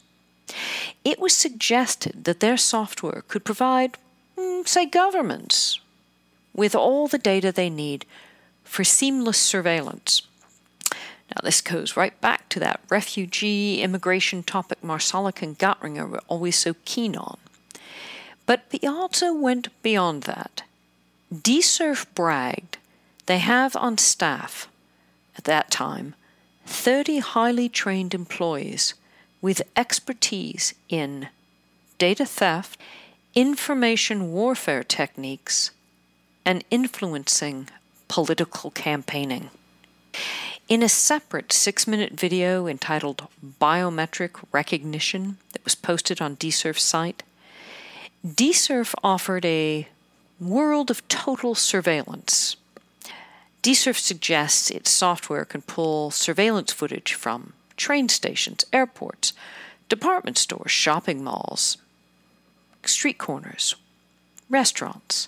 It 1.04 1.20
was 1.20 1.36
suggested 1.36 2.24
that 2.24 2.40
their 2.40 2.58
software 2.58 3.24
could 3.28 3.44
provide, 3.44 3.98
mm, 4.38 4.68
say, 4.68 4.86
governments 4.86 5.80
with 6.54 6.76
all 6.76 7.08
the 7.08 7.18
data 7.18 7.52
they 7.52 7.70
need 7.70 8.06
for 8.64 8.84
seamless 8.84 9.38
surveillance. 9.38 10.22
Now, 11.30 11.42
this 11.44 11.62
goes 11.62 11.98
right 11.98 12.20
back 12.22 12.48
to 12.50 12.60
that 12.60 12.82
refugee 12.90 13.82
immigration 13.82 14.44
topic 14.44 14.82
Marsalek 14.82 15.42
and 15.42 15.58
Gattringer 15.58 16.08
were 16.08 16.22
always 16.28 16.58
so 16.58 16.76
keen 16.86 17.16
on. 17.16 17.38
But 18.46 18.64
also 18.86 19.34
went 19.34 19.70
beyond 19.82 20.24
that. 20.24 20.64
DSIRF 21.34 22.06
bragged 22.14 22.78
they 23.26 23.40
have 23.40 23.76
on 23.76 23.98
staff, 23.98 24.68
at 25.38 25.46
that 25.46 25.72
time, 25.72 26.16
30 26.66 27.20
highly 27.20 27.70
trained 27.70 28.14
employees 28.14 28.94
with 29.42 29.62
expertise 29.76 30.74
in 30.90 31.30
data 31.98 32.26
theft, 32.26 32.80
information 33.34 34.32
warfare 34.32 34.84
techniques, 34.84 35.72
and 36.46 36.64
influencing 36.70 37.70
political 38.08 38.72
campaigning. 38.72 39.50
In 40.68 40.84
a 40.84 40.90
separate 40.90 41.52
six 41.52 41.88
minute 41.88 42.14
video 42.14 42.68
entitled 42.68 43.28
Biometric 43.60 44.44
Recognition 44.52 45.38
that 45.52 45.64
was 45.64 45.76
posted 45.76 46.22
on 46.22 46.38
DSIRF's 46.38 46.84
site, 46.84 47.24
DSIRF 48.26 48.94
offered 49.04 49.44
a 49.44 49.90
world 50.40 50.90
of 50.90 51.06
total 51.10 51.56
surveillance. 51.56 52.56
DSIRF 53.62 53.98
suggests 53.98 54.72
its 54.72 54.90
software 54.92 55.44
can 55.44 55.62
pull 55.62 56.10
surveillance 56.10 56.72
footage 56.72 57.14
from 57.16 57.52
train 57.76 58.08
stations, 58.08 58.64
airports, 58.72 59.34
department 59.90 60.38
stores, 60.38 60.72
shopping 60.72 61.22
malls, 61.22 61.78
street 62.86 63.18
corners, 63.18 63.76
restaurants, 64.50 65.28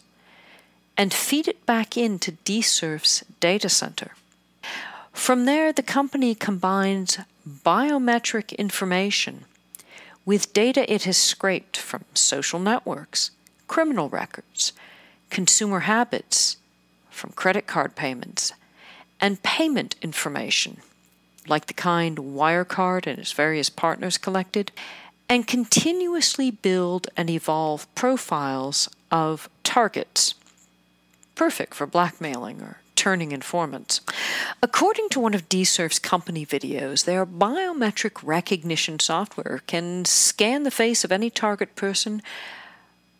and 0.97 1.13
feed 1.13 1.49
it 1.49 1.65
back 1.65 1.97
into 1.97 2.31
DSIRF's 2.45 3.25
data 3.41 3.67
center. 3.67 4.11
From 5.11 5.43
there, 5.43 5.73
the 5.73 5.83
company 5.83 6.33
combines 6.33 7.17
biometric 7.45 8.57
information 8.57 9.43
with 10.25 10.53
data 10.53 10.91
it 10.91 11.03
has 11.03 11.17
scraped 11.17 11.77
from 11.77 12.03
social 12.13 12.59
networks, 12.59 13.31
criminal 13.67 14.09
records, 14.09 14.73
consumer 15.29 15.81
habits, 15.81 16.57
from 17.09 17.31
credit 17.31 17.67
card 17.67 17.95
payments, 17.95 18.51
and 19.21 19.41
payment 19.43 19.95
information, 20.01 20.77
like 21.47 21.67
the 21.67 21.73
kind 21.73 22.17
Wirecard 22.17 23.07
and 23.07 23.19
its 23.19 23.31
various 23.31 23.69
partners 23.69 24.17
collected, 24.17 24.71
and 25.29 25.47
continuously 25.47 26.51
build 26.51 27.07
and 27.15 27.29
evolve 27.29 27.87
profiles 27.95 28.89
of 29.11 29.49
targets. 29.63 30.35
Perfect 31.35 31.73
for 31.73 31.87
blackmailing 31.87 32.61
or 32.61 32.77
turning 33.05 33.31
informants. 33.31 34.01
According 34.63 35.09
to 35.09 35.19
one 35.19 35.35
of 35.35 35.47
DSIRF's 35.47 35.99
company 35.99 36.43
videos, 36.43 37.05
their 37.05 37.23
biometric 37.23 38.23
recognition 38.23 38.97
software 38.97 39.61
can 39.67 40.05
scan 40.05 40.63
the 40.63 40.71
face 40.71 41.03
of 41.03 41.11
any 41.11 41.29
target 41.29 41.75
person 41.75 42.23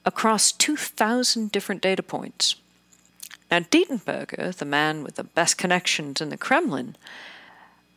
across 0.03 0.51
2,000 0.51 1.51
different 1.51 1.83
data 1.83 2.01
points. 2.01 2.55
Now, 3.51 3.59
Dietenberger, 3.59 4.55
the 4.55 4.65
man 4.65 5.03
with 5.03 5.17
the 5.17 5.23
best 5.23 5.59
connections 5.59 6.19
in 6.19 6.29
the 6.29 6.37
Kremlin, 6.37 6.95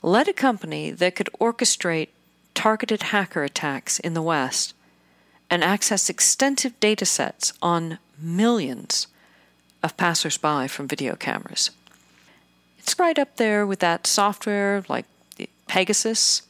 led 0.03 0.29
a 0.29 0.35
company 0.35 0.90
that 0.90 1.16
could 1.16 1.31
orchestrate 1.40 2.09
targeted 2.53 3.05
hacker 3.05 3.44
attacks 3.44 3.98
in 3.98 4.12
the 4.12 4.20
West 4.20 4.74
and 5.48 5.64
access 5.64 6.11
extensive 6.11 6.79
data 6.81 7.07
sets 7.07 7.55
on 7.62 7.98
millions 8.20 9.07
of 9.83 9.96
passersby 9.96 10.68
from 10.68 10.88
video 10.88 11.14
cameras. 11.16 11.70
It's 12.88 12.98
right 12.98 13.18
up 13.18 13.37
there 13.37 13.66
with 13.66 13.81
that 13.81 14.07
software 14.07 14.83
like 14.88 15.05
Pegasus, 15.66 16.40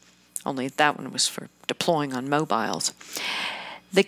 only 0.46 0.68
that 0.68 0.96
one 0.96 1.12
was 1.12 1.26
for 1.26 1.48
deploying 1.66 2.14
on 2.14 2.28
mobiles. 2.28 2.94
The 3.92 4.06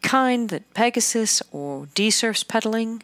kind 0.00 0.48
that 0.50 0.72
Pegasus 0.74 1.42
or 1.50 1.86
DSIRF's 1.86 2.44
peddling, 2.44 3.02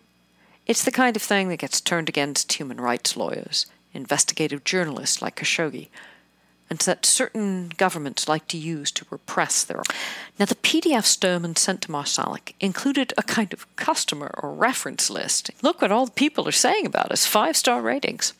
it's 0.65 0.85
the 0.85 0.93
kind 0.93 1.17
of 1.17 1.23
thing 1.23 1.49
that 1.49 1.57
gets 1.57 1.81
turned 1.81 2.09
against 2.09 2.53
human 2.53 2.81
rights 2.81 3.17
lawyers, 3.17 3.67
investigative 3.93 4.63
journalists 4.63 5.21
like 5.21 5.35
Khashoggi, 5.35 5.89
and 6.71 6.79
that 6.81 7.05
certain 7.05 7.73
governments 7.77 8.29
like 8.29 8.47
to 8.47 8.57
use 8.57 8.93
to 8.93 9.05
repress 9.11 9.65
their. 9.65 9.83
Now, 10.39 10.45
the 10.45 10.55
PDF 10.55 11.05
Stermann 11.05 11.59
sent 11.59 11.83
to 11.83 11.89
Marsalek 11.89 12.55
included 12.61 13.13
a 13.19 13.25
kind 13.25 13.53
of 13.53 13.67
customer 13.75 14.33
or 14.41 14.55
reference 14.55 15.11
list. 15.11 15.51
Look 15.63 15.83
what 15.83 15.91
all 15.91 16.07
the 16.07 16.13
people 16.13 16.47
are 16.47 16.53
saying 16.53 16.87
about 16.87 17.11
us 17.11 17.27
five 17.27 17.57
star 17.57 17.83
ratings. 17.83 18.33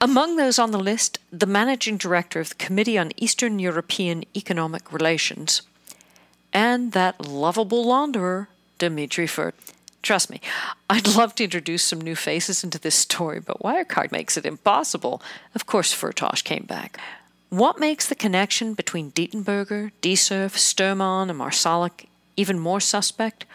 Among 0.00 0.36
those 0.36 0.58
on 0.58 0.70
the 0.70 0.78
list, 0.78 1.18
the 1.30 1.46
managing 1.46 1.98
director 1.98 2.40
of 2.40 2.48
the 2.48 2.54
Committee 2.54 2.96
on 2.96 3.12
Eastern 3.16 3.58
European 3.58 4.24
Economic 4.34 4.90
Relations, 4.90 5.62
and 6.52 6.92
that 6.92 7.28
lovable 7.28 7.84
launderer, 7.84 8.46
Dmitry 8.78 9.26
Furt. 9.26 9.54
Trust 10.02 10.30
me, 10.30 10.40
I'd 10.90 11.16
love 11.16 11.34
to 11.36 11.44
introduce 11.44 11.82
some 11.82 12.00
new 12.00 12.14
faces 12.14 12.62
into 12.62 12.78
this 12.78 12.94
story, 12.94 13.40
but 13.40 13.60
Wirecard 13.60 14.12
makes 14.12 14.36
it 14.36 14.44
impossible. 14.44 15.22
Of 15.54 15.66
course, 15.66 15.94
Firtash 15.94 16.44
came 16.44 16.64
back. 16.64 16.98
What 17.54 17.78
makes 17.78 18.08
the 18.08 18.16
connection 18.16 18.74
between 18.74 19.12
Dietenberger, 19.12 19.92
DSIRF, 20.02 20.56
Stermann, 20.56 21.30
and 21.30 21.38
Marsalek 21.38 22.08
even 22.36 22.58
more 22.58 22.80
suspect 22.80 23.46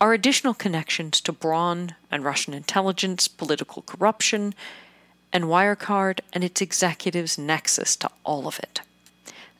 are 0.00 0.12
additional 0.12 0.54
connections 0.54 1.20
to 1.20 1.30
Braun 1.30 1.94
and 2.10 2.24
Russian 2.24 2.52
intelligence, 2.52 3.28
political 3.28 3.82
corruption, 3.82 4.56
and 5.32 5.44
Wirecard 5.44 6.18
and 6.32 6.42
its 6.42 6.60
executives' 6.60 7.38
nexus 7.38 7.94
to 7.98 8.10
all 8.24 8.48
of 8.48 8.58
it. 8.58 8.80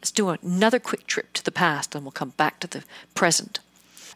Let's 0.00 0.10
do 0.10 0.30
another 0.30 0.80
quick 0.80 1.06
trip 1.06 1.32
to 1.34 1.44
the 1.44 1.52
past 1.52 1.94
and 1.94 2.02
we'll 2.02 2.10
come 2.10 2.30
back 2.30 2.58
to 2.58 2.66
the 2.66 2.82
present. 3.14 3.60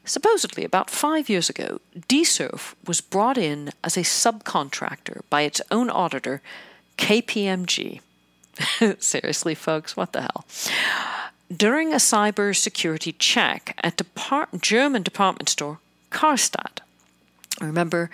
Supposedly, 0.05 0.64
about 0.64 0.90
five 0.90 1.29
years 1.29 1.48
ago, 1.48 1.81
DSIRF 2.09 2.75
was 2.85 3.01
brought 3.01 3.38
in 3.38 3.70
as 3.85 3.96
a 3.96 4.01
subcontractor 4.01 5.20
by 5.31 5.42
its 5.42 5.61
own 5.70 5.88
auditor, 5.88 6.42
KPMG. 6.98 8.01
Seriously, 8.98 9.55
folks, 9.55 9.96
what 9.96 10.12
the 10.12 10.22
hell? 10.22 10.44
During 11.55 11.92
a 11.92 11.96
cybersecurity 11.96 13.14
check 13.18 13.79
at 13.83 13.96
depart- 13.96 14.61
German 14.61 15.03
department 15.03 15.48
store 15.48 15.79
Karstadt, 16.11 16.81
remember, 17.61 18.11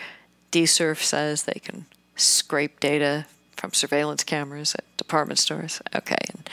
DSIRF 0.52 1.02
says 1.02 1.44
they 1.44 1.60
can 1.60 1.86
scrape 2.16 2.80
data 2.80 3.26
from 3.56 3.72
surveillance 3.72 4.24
cameras 4.24 4.74
at 4.74 4.84
department 4.96 5.38
stores. 5.38 5.80
Okay, 5.94 6.16
and 6.30 6.48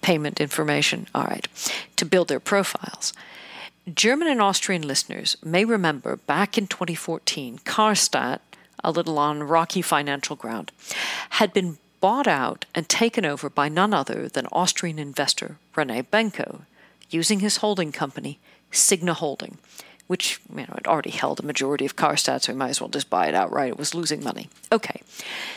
payment 0.00 0.40
information. 0.40 1.06
All 1.14 1.24
right, 1.24 1.46
to 1.96 2.04
build 2.04 2.28
their 2.28 2.40
profiles. 2.40 3.12
German 3.92 4.28
and 4.28 4.40
Austrian 4.40 4.82
listeners 4.82 5.36
may 5.44 5.64
remember 5.64 6.16
back 6.16 6.56
in 6.56 6.66
2014, 6.68 7.58
Karstadt, 7.64 8.38
a 8.84 8.92
little 8.92 9.18
on 9.18 9.42
rocky 9.42 9.82
financial 9.82 10.36
ground, 10.36 10.70
had 11.30 11.52
been 11.52 11.78
bought 12.02 12.26
out 12.26 12.66
and 12.74 12.88
taken 12.88 13.24
over 13.24 13.48
by 13.48 13.68
none 13.68 13.94
other 13.94 14.28
than 14.28 14.46
Austrian 14.50 14.98
investor 14.98 15.56
Rene 15.76 16.02
Benko, 16.02 16.62
using 17.08 17.40
his 17.40 17.58
holding 17.58 17.92
company, 17.92 18.40
Signa 18.72 19.14
Holding, 19.14 19.56
which 20.08 20.40
you 20.50 20.62
know 20.62 20.74
had 20.74 20.88
already 20.88 21.10
held 21.10 21.38
a 21.38 21.46
majority 21.46 21.86
of 21.86 21.94
Karstadt, 21.94 22.42
so 22.42 22.52
we 22.52 22.58
might 22.58 22.70
as 22.70 22.80
well 22.80 22.90
just 22.90 23.08
buy 23.08 23.28
it 23.28 23.34
outright. 23.36 23.68
It 23.68 23.78
was 23.78 23.94
losing 23.94 24.22
money. 24.22 24.50
Okay, 24.72 25.00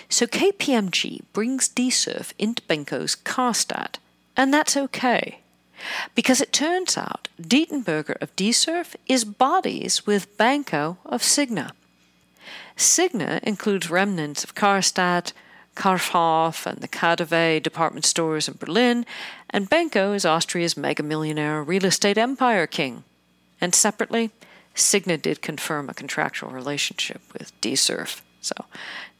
so 0.08 0.28
KPMG 0.28 1.24
brings 1.34 1.68
DSIRF 1.68 2.32
into 2.38 2.62
Benko's 2.64 3.16
Karstadt, 3.16 3.96
and 4.38 4.54
that's 4.54 4.78
okay. 4.78 5.40
Because 6.14 6.42
it 6.42 6.54
turns 6.54 6.96
out 6.96 7.28
Dietenberger 7.42 8.22
of 8.22 8.36
DSIRF 8.36 8.96
is 9.08 9.26
bodies 9.26 10.06
with 10.06 10.38
Benko 10.38 10.98
of 11.06 11.24
Signa. 11.24 11.74
Signa 12.78 13.40
includes 13.42 13.90
remnants 13.90 14.44
of 14.44 14.54
Karstadt, 14.54 15.34
Kaufhof 15.76 16.66
and 16.66 16.80
the 16.80 16.88
KaDeWe 16.88 17.62
department 17.62 18.06
stores 18.06 18.48
in 18.48 18.56
Berlin, 18.58 19.06
and 19.50 19.70
Benko 19.70 20.16
is 20.16 20.26
Austria's 20.26 20.78
mega 20.78 21.04
millionaire 21.04 21.62
real 21.64 21.86
estate 21.86 22.18
empire 22.18 22.68
king. 22.68 23.04
And 23.62 23.76
separately, 23.76 24.32
Signa 24.74 25.18
did 25.18 25.42
confirm 25.42 25.90
a 25.90 25.94
contractual 25.94 26.52
relationship 26.52 27.22
with 27.34 27.60
DSIRF. 27.62 28.22
So 28.42 28.66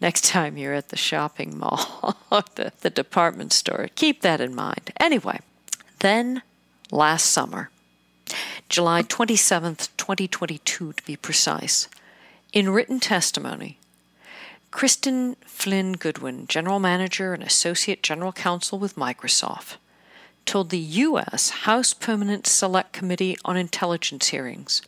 next 0.02 0.26
time 0.26 0.58
you're 0.58 0.74
at 0.74 0.90
the 0.90 0.98
shopping 0.98 1.58
mall 1.58 2.18
the, 2.56 2.74
the 2.82 2.90
department 2.90 3.54
store, 3.54 3.90
keep 3.96 4.22
that 4.22 4.42
in 4.42 4.54
mind. 4.54 4.92
Anyway, 5.00 5.40
then 6.00 6.44
last 6.92 7.26
summer, 7.26 7.70
July 8.70 9.02
27th, 9.02 9.90
2022 9.98 10.94
to 10.94 11.04
be 11.04 11.16
precise, 11.16 11.88
in 12.54 12.70
written 12.70 13.00
testimony, 13.00 13.80
Cristin 14.76 15.38
Flynn 15.46 15.94
Goodwin, 15.94 16.48
General 16.48 16.80
Manager 16.80 17.34
and 17.34 17.42
Associate 17.42 18.04
General 18.04 18.34
Counsel 18.34 18.78
with 18.78 18.98
Microsoft, 18.98 19.78
told 20.46 20.70
the 20.70 20.78
U.S. 20.78 21.50
House 21.50 21.94
Permanent 21.94 22.46
Select 22.46 22.92
Committee 22.92 23.38
on 23.46 23.56
Intelligence 23.56 24.28
hearings 24.28 24.82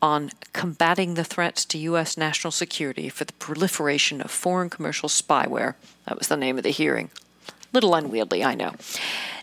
on 0.00 0.30
combating 0.54 1.12
the 1.12 1.24
threats 1.24 1.66
to 1.66 1.78
U.S. 1.78 2.16
national 2.16 2.50
security 2.52 3.10
for 3.10 3.24
the 3.26 3.34
proliferation 3.34 4.22
of 4.22 4.30
foreign 4.30 4.70
commercial 4.70 5.10
spyware. 5.10 5.74
That 6.06 6.16
was 6.16 6.28
the 6.28 6.36
name 6.38 6.56
of 6.56 6.64
the 6.64 6.70
hearing. 6.70 7.10
Little 7.74 7.94
unwieldy, 7.94 8.42
I 8.42 8.54
know. 8.54 8.76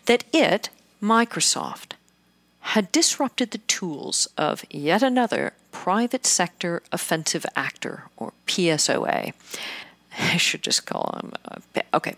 That 0.07 0.23
it, 0.33 0.69
Microsoft, 0.99 1.92
had 2.63 2.91
disrupted 2.91 3.51
the 3.51 3.57
tools 3.59 4.27
of 4.37 4.63
yet 4.69 5.03
another 5.03 5.53
private 5.71 6.25
sector 6.25 6.81
offensive 6.91 7.45
actor, 7.55 8.03
or 8.15 8.33
PSOA. 8.47 9.33
I 10.17 10.37
should 10.37 10.63
just 10.63 10.85
call 10.85 11.17
them, 11.19 11.33
uh, 11.45 11.81
okay, 11.93 12.15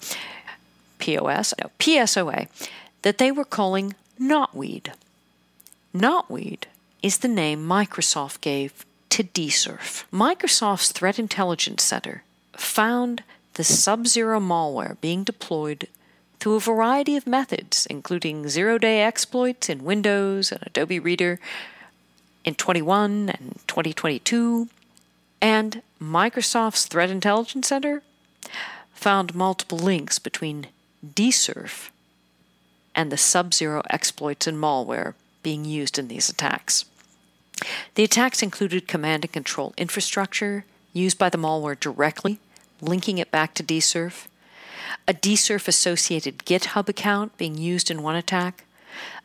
POS, 1.00 1.54
no, 1.62 1.72
PSOA, 1.80 2.48
that 3.02 3.18
they 3.18 3.32
were 3.32 3.46
calling 3.46 3.96
Knotweed. 4.20 4.94
Knotweed 5.94 6.64
is 7.02 7.20
the 7.20 7.28
name 7.28 7.68
Microsoft 7.68 8.42
gave 8.42 8.86
to 9.10 9.24
DSIRF. 9.24 10.04
Microsoft's 10.12 10.92
Threat 10.92 11.18
Intelligence 11.18 11.84
Center 11.84 12.24
found 12.54 13.24
the 13.56 13.64
Sub 13.64 14.08
Zero 14.08 14.40
malware 14.40 15.00
being 15.02 15.24
deployed 15.24 15.88
through 16.40 16.56
a 16.56 16.60
variety 16.60 17.16
of 17.16 17.28
methods, 17.28 17.86
including 17.88 18.50
zero 18.50 18.78
day 18.78 19.02
exploits 19.02 19.70
in 19.70 19.84
Windows 19.84 20.52
and 20.52 20.62
Adobe 20.66 21.00
Reader 21.00 21.40
in 22.44 22.56
21 22.56 23.30
and 23.30 23.60
2022, 23.68 24.70
and 25.42 25.82
Microsoft's 26.02 26.86
Threat 26.86 27.10
Intelligence 27.10 27.68
Center 27.68 28.04
found 28.94 29.36
multiple 29.36 29.78
links 29.78 30.20
between 30.20 30.68
DSIRF 31.06 31.90
and 32.96 33.12
the 33.12 33.18
Sub 33.18 33.54
Zero 33.54 33.82
exploits 33.90 34.48
and 34.48 34.58
malware 34.58 35.14
being 35.44 35.66
used 35.66 36.00
in 36.00 36.08
these 36.08 36.30
attacks. 36.30 36.86
The 37.96 38.04
attacks 38.04 38.42
included 38.42 38.88
command 38.88 39.24
and 39.24 39.34
control 39.34 39.74
infrastructure 39.78 40.66
used 40.94 41.18
by 41.18 41.30
the 41.30 41.38
malware 41.38 41.80
directly, 41.80 42.40
linking 42.82 43.18
it 43.18 43.32
back 43.32 43.54
to 43.56 43.64
DSIRF, 43.64 44.28
a 45.08 45.14
DSIRF 45.14 45.68
associated 45.68 46.40
GitHub 46.40 46.90
account 46.90 47.38
being 47.38 47.58
used 47.58 47.92
in 47.92 48.04
one 48.04 48.16
attack, 48.16 48.66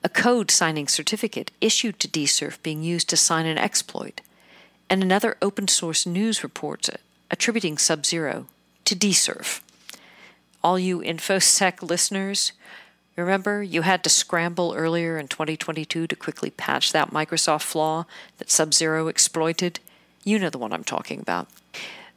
a 0.03 0.09
code 0.09 0.51
signing 0.51 0.89
certificate 0.89 1.51
issued 1.61 1.99
to 2.01 2.09
DSIRF 2.09 2.63
being 2.63 2.83
used 2.83 3.09
to 3.11 3.17
sign 3.17 3.47
an 3.47 3.59
exploit, 3.59 4.21
and 4.89 5.03
another 5.03 5.37
open 5.41 5.69
source 5.69 6.07
news 6.07 6.43
report 6.43 6.89
attributing 7.31 7.79
Sub 7.79 8.05
Zero 8.05 8.47
to 8.85 8.97
DSIRF. 8.97 9.61
All 10.63 10.79
you 10.79 11.01
InfoSec 11.01 11.83
listeners, 11.83 12.53
remember 13.17 13.63
you 13.63 13.83
had 13.83 14.03
to 14.05 14.11
scramble 14.11 14.75
earlier 14.77 15.19
in 15.19 15.29
2022 15.29 16.07
to 16.07 16.17
quickly 16.17 16.51
patch 16.51 16.93
that 16.93 17.11
Microsoft 17.11 17.63
flaw 17.63 18.05
that 18.39 18.51
Sub 18.51 18.75
Zero 18.75 19.09
exploited? 19.09 19.81
You 20.25 20.39
know 20.39 20.51
the 20.51 20.59
one 20.59 20.73
I'm 20.73 20.85
talking 20.85 21.21
about. 21.21 21.49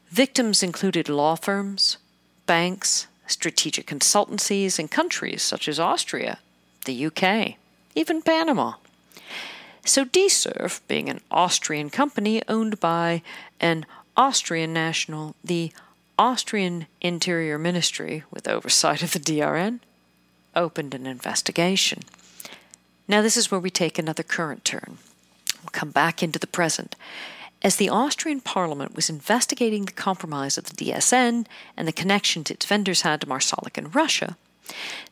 Victims 0.09 0.61
included 0.61 1.09
law 1.09 1.35
firms, 1.35 1.97
banks, 2.45 3.07
strategic 3.33 3.85
consultancies, 3.85 4.79
in 4.79 4.87
countries 4.87 5.41
such 5.41 5.67
as 5.67 5.79
Austria, 5.79 6.39
the 6.85 7.05
UK, 7.05 7.55
even 7.95 8.21
Panama. 8.21 8.73
So 9.85 10.05
DSIRF, 10.05 10.79
being 10.87 11.09
an 11.09 11.21
Austrian 11.29 11.89
company 11.89 12.41
owned 12.47 12.79
by 12.79 13.21
an 13.59 13.85
Austrian 14.15 14.71
national, 14.71 15.35
the 15.43 15.71
Austrian 16.17 16.85
Interior 17.01 17.57
Ministry, 17.57 18.23
with 18.31 18.47
oversight 18.47 19.03
of 19.03 19.11
the 19.11 19.19
DSN, 19.19 19.79
opened 20.55 20.93
an 20.93 21.05
investigation. 21.05 22.03
Now, 23.07 23.21
this 23.21 23.35
is 23.35 23.51
where 23.51 23.59
we 23.59 23.69
take 23.69 23.99
another 23.99 24.23
current 24.23 24.63
turn. 24.63 24.97
We'll 25.61 25.71
come 25.71 25.91
back 25.91 26.23
into 26.23 26.39
the 26.39 26.47
present. 26.47 26.95
As 27.63 27.77
the 27.77 27.87
Austrian 27.87 28.41
parliament 28.41 28.93
was 28.93 29.09
investigating 29.09 29.85
the 29.85 29.93
compromise 29.93 30.57
of 30.57 30.65
the 30.65 30.73
DSN 30.73 31.45
and 31.77 31.87
the 31.87 31.93
connections 31.93 32.51
its 32.51 32.65
vendors 32.65 33.03
had 33.03 33.21
to 33.21 33.27
Marsalek 33.27 33.77
in 33.77 33.89
Russia, 33.91 34.35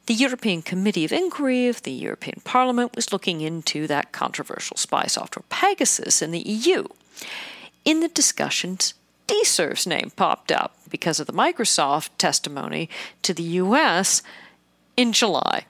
the 0.07 0.13
European 0.13 0.61
Committee 0.61 1.05
of 1.05 1.13
Inquiry 1.13 1.69
of 1.69 1.83
the 1.83 1.93
European 1.93 2.41
Parliament 2.43 2.93
was 2.93 3.13
looking 3.13 3.39
into 3.39 3.87
that 3.87 4.11
controversial 4.11 4.75
spy 4.75 5.05
software 5.07 5.45
Pegasus 5.47 6.21
in 6.21 6.31
the 6.31 6.39
EU. 6.39 6.87
In 7.85 8.01
the 8.01 8.09
discussions, 8.09 8.95
DSIRF's 9.27 9.87
name 9.87 10.11
popped 10.17 10.51
up 10.51 10.75
because 10.89 11.21
of 11.21 11.27
the 11.27 11.33
Microsoft 11.33 12.09
testimony 12.17 12.89
to 13.21 13.33
the 13.33 13.43
US 13.43 14.21
in 14.97 15.13
July. 15.13 15.65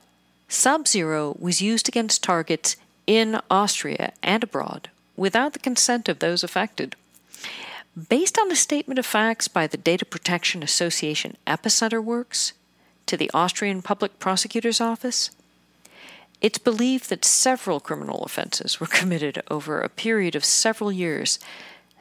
Sub 0.48 0.88
Zero 0.88 1.36
was 1.40 1.62
used 1.62 1.88
against 1.88 2.24
targets 2.24 2.76
in 3.06 3.40
Austria 3.52 4.14
and 4.24 4.44
abroad 4.44 4.90
without 5.22 5.54
the 5.54 5.60
consent 5.60 6.10
of 6.10 6.18
those 6.18 6.44
affected. 6.44 6.96
Based 8.10 8.40
on 8.40 8.52
a 8.52 8.56
statement 8.56 8.98
of 8.98 9.06
facts 9.06 9.48
by 9.48 9.68
the 9.68 9.78
Data 9.78 10.04
Protection 10.04 10.64
Association 10.64 11.38
Epicenter 11.46 12.04
Works 12.04 12.54
to 13.06 13.16
the 13.16 13.30
Austrian 13.32 13.84
Public 13.84 14.18
Prosecutor's 14.18 14.82
Office, 14.82 15.30
it's 16.42 16.58
believed 16.58 17.10
that 17.10 17.24
several 17.24 17.80
criminal 17.80 18.24
offenses 18.24 18.80
were 18.80 18.88
committed 19.00 19.44
over 19.52 19.80
a 19.80 19.90
period 19.90 20.36
of 20.36 20.44
several 20.44 20.92
years 20.92 21.38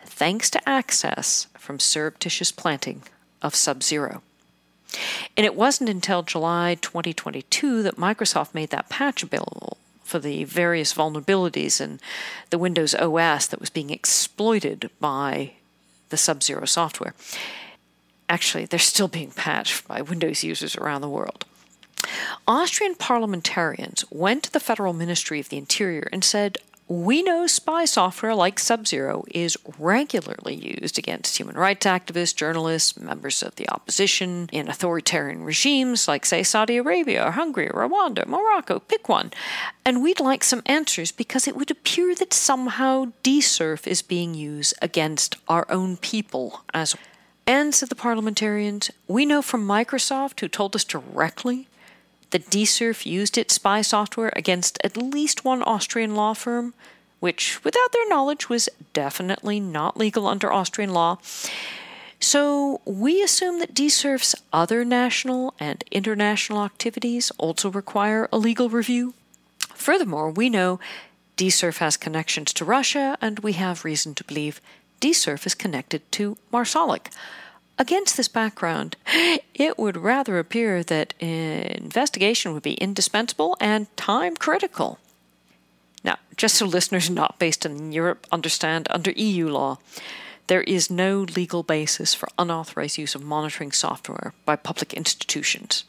thanks 0.06 0.48
to 0.48 0.68
access 0.68 1.46
from 1.58 1.78
surreptitious 1.78 2.50
planting 2.50 3.02
of 3.42 3.54
Sub 3.54 3.82
Zero. 3.82 4.22
And 5.36 5.44
it 5.44 5.54
wasn't 5.54 5.90
until 5.90 6.22
July 6.22 6.78
2022 6.80 7.82
that 7.82 7.96
Microsoft 7.96 8.54
made 8.54 8.70
that 8.70 8.88
patch 8.88 9.22
available 9.22 9.76
for 10.10 10.18
the 10.18 10.44
various 10.44 10.92
vulnerabilities 10.92 11.80
in 11.80 12.00
the 12.50 12.58
Windows 12.58 12.94
OS 12.96 13.46
that 13.46 13.60
was 13.60 13.70
being 13.70 13.90
exploited 13.90 14.90
by 14.98 15.52
the 16.08 16.16
Sub 16.16 16.42
Zero 16.42 16.64
software. 16.64 17.14
Actually, 18.28 18.66
they're 18.66 18.78
still 18.78 19.08
being 19.08 19.30
patched 19.30 19.86
by 19.86 20.02
Windows 20.02 20.42
users 20.42 20.76
around 20.76 21.00
the 21.00 21.08
world. 21.08 21.44
Austrian 22.46 22.96
parliamentarians 22.96 24.04
went 24.10 24.42
to 24.42 24.52
the 24.52 24.60
Federal 24.60 24.92
Ministry 24.92 25.38
of 25.38 25.48
the 25.48 25.58
Interior 25.58 26.08
and 26.12 26.24
said, 26.24 26.58
we 26.90 27.22
know 27.22 27.46
spy 27.46 27.84
software 27.84 28.34
like 28.34 28.58
Sub 28.58 28.84
Zero 28.84 29.22
is 29.30 29.56
regularly 29.78 30.56
used 30.56 30.98
against 30.98 31.38
human 31.38 31.54
rights 31.54 31.86
activists, 31.86 32.34
journalists, 32.34 32.98
members 32.98 33.44
of 33.44 33.54
the 33.54 33.68
opposition 33.68 34.48
in 34.50 34.68
authoritarian 34.68 35.44
regimes 35.44 36.08
like, 36.08 36.26
say, 36.26 36.42
Saudi 36.42 36.78
Arabia 36.78 37.28
or 37.28 37.30
Hungary 37.30 37.70
or 37.70 37.88
Rwanda, 37.88 38.26
Morocco, 38.26 38.80
pick 38.80 39.08
one. 39.08 39.30
And 39.84 40.02
we'd 40.02 40.18
like 40.18 40.42
some 40.42 40.62
answers 40.66 41.12
because 41.12 41.46
it 41.46 41.54
would 41.54 41.70
appear 41.70 42.12
that 42.16 42.32
somehow 42.32 43.12
DSIRF 43.22 43.86
is 43.86 44.02
being 44.02 44.34
used 44.34 44.74
against 44.82 45.36
our 45.46 45.66
own 45.70 45.96
people 45.96 46.64
as 46.74 46.96
and 47.46 47.74
said 47.74 47.88
the 47.88 47.94
parliamentarians, 47.94 48.90
we 49.08 49.26
know 49.26 49.42
from 49.42 49.66
Microsoft, 49.66 50.40
who 50.40 50.46
told 50.46 50.76
us 50.76 50.84
directly 50.84 51.66
that 52.30 52.50
DSIRF 52.50 53.06
used 53.06 53.36
its 53.36 53.54
spy 53.54 53.82
software 53.82 54.32
against 54.36 54.78
at 54.84 54.96
least 54.96 55.44
one 55.44 55.62
Austrian 55.62 56.14
law 56.14 56.34
firm, 56.34 56.74
which, 57.18 57.62
without 57.64 57.92
their 57.92 58.08
knowledge, 58.08 58.48
was 58.48 58.68
definitely 58.92 59.60
not 59.60 59.96
legal 59.96 60.26
under 60.26 60.52
Austrian 60.52 60.92
law. 60.92 61.18
So 62.20 62.80
we 62.84 63.22
assume 63.22 63.60
that 63.60 63.74
DSIRF's 63.74 64.34
other 64.52 64.84
national 64.84 65.54
and 65.58 65.82
international 65.90 66.64
activities 66.64 67.32
also 67.38 67.70
require 67.70 68.28
a 68.30 68.38
legal 68.38 68.68
review. 68.68 69.14
Furthermore, 69.74 70.30
we 70.30 70.50
know 70.50 70.78
DSIRF 71.38 71.78
has 71.78 71.96
connections 71.96 72.52
to 72.52 72.64
Russia, 72.64 73.16
and 73.22 73.38
we 73.38 73.54
have 73.54 73.84
reason 73.84 74.14
to 74.14 74.24
believe 74.24 74.60
DSIRF 75.00 75.46
is 75.46 75.54
connected 75.54 76.02
to 76.12 76.36
Marsalek, 76.52 77.10
Against 77.80 78.18
this 78.18 78.28
background, 78.28 78.96
it 79.54 79.78
would 79.78 79.96
rather 79.96 80.38
appear 80.38 80.82
that 80.82 81.14
investigation 81.18 82.52
would 82.52 82.62
be 82.62 82.74
indispensable 82.74 83.56
and 83.58 83.86
time 83.96 84.36
critical. 84.36 84.98
Now, 86.04 86.18
just 86.36 86.56
so 86.56 86.66
listeners 86.66 87.08
not 87.08 87.38
based 87.38 87.64
in 87.64 87.90
Europe 87.90 88.26
understand, 88.30 88.86
under 88.90 89.12
EU 89.12 89.48
law, 89.48 89.78
there 90.46 90.60
is 90.60 90.90
no 90.90 91.20
legal 91.22 91.62
basis 91.62 92.12
for 92.12 92.28
unauthorized 92.38 92.98
use 92.98 93.14
of 93.14 93.24
monitoring 93.24 93.72
software 93.72 94.34
by 94.44 94.56
public 94.56 94.92
institutions. 94.92 95.84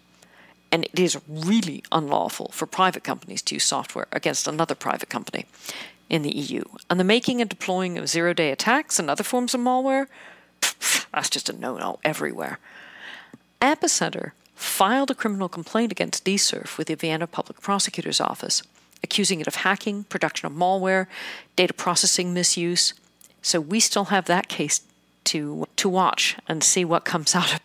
And 0.72 0.86
it 0.86 0.98
is 0.98 1.20
really 1.28 1.84
unlawful 1.92 2.52
for 2.54 2.68
private 2.68 3.04
companies 3.04 3.42
to 3.42 3.56
use 3.56 3.66
software 3.66 4.08
against 4.14 4.48
another 4.48 4.76
private 4.76 5.10
company 5.10 5.46
in 6.10 6.22
the 6.22 6.34
EU. 6.34 6.64
And 6.90 7.02
the 7.02 7.04
making 7.04 7.42
and 7.42 7.50
deploying 7.50 7.98
of 7.98 8.08
zero 8.08 8.34
day 8.34 8.50
attacks 8.50 8.98
and 8.98 9.10
other 9.10 9.26
forms 9.26 9.54
of 9.54 9.60
malware 9.60 10.08
that's 11.14 11.30
just 11.30 11.50
a 11.50 11.54
no 11.54 11.78
no 11.78 12.00
everywhere. 12.04 12.60
Epicenter 13.62 14.32
filed 14.56 15.12
a 15.12 15.16
criminal 15.16 15.50
complaint 15.50 15.92
against 15.92 16.26
DSIRF 16.26 16.78
with 16.78 16.88
the 16.88 16.96
Vienna 16.96 17.28
Public 17.28 17.62
Prosecutor's 17.62 18.22
Office, 18.22 18.64
accusing 19.04 19.42
it 19.42 19.48
of 19.48 19.56
hacking, 19.56 20.04
production 20.06 20.46
of 20.46 20.54
malware, 20.54 21.08
data 21.56 21.74
processing 21.74 22.34
misuse. 22.34 22.94
So 23.42 23.60
we 23.60 23.80
still 23.80 24.06
have 24.06 24.26
that 24.26 24.48
case 24.48 24.82
to 25.24 25.68
to 25.76 25.90
watch 25.90 26.36
and 26.48 26.64
see 26.64 26.84
what 26.86 27.06
comes 27.06 27.36
out 27.36 27.54
of. 27.54 27.60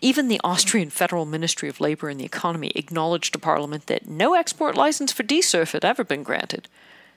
Even 0.00 0.28
the 0.28 0.40
Austrian 0.42 0.90
Federal 0.90 1.26
Ministry 1.26 1.68
of 1.68 1.80
Labor 1.80 2.08
and 2.08 2.18
the 2.18 2.24
Economy 2.24 2.72
acknowledged 2.74 3.32
to 3.32 3.38
Parliament 3.38 3.86
that 3.86 4.08
no 4.08 4.34
export 4.34 4.76
license 4.76 5.12
for 5.12 5.22
DSIRF 5.22 5.72
had 5.72 5.84
ever 5.84 6.04
been 6.04 6.22
granted. 6.22 6.68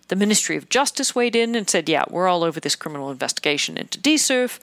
The 0.09 0.15
Ministry 0.15 0.57
of 0.57 0.69
Justice 0.69 1.15
weighed 1.15 1.35
in 1.35 1.55
and 1.55 1.69
said, 1.69 1.87
"Yeah, 1.87 2.03
we're 2.09 2.27
all 2.27 2.43
over 2.43 2.59
this 2.59 2.75
criminal 2.75 3.09
investigation 3.09 3.77
into 3.77 3.99
DSIRF." 3.99 4.59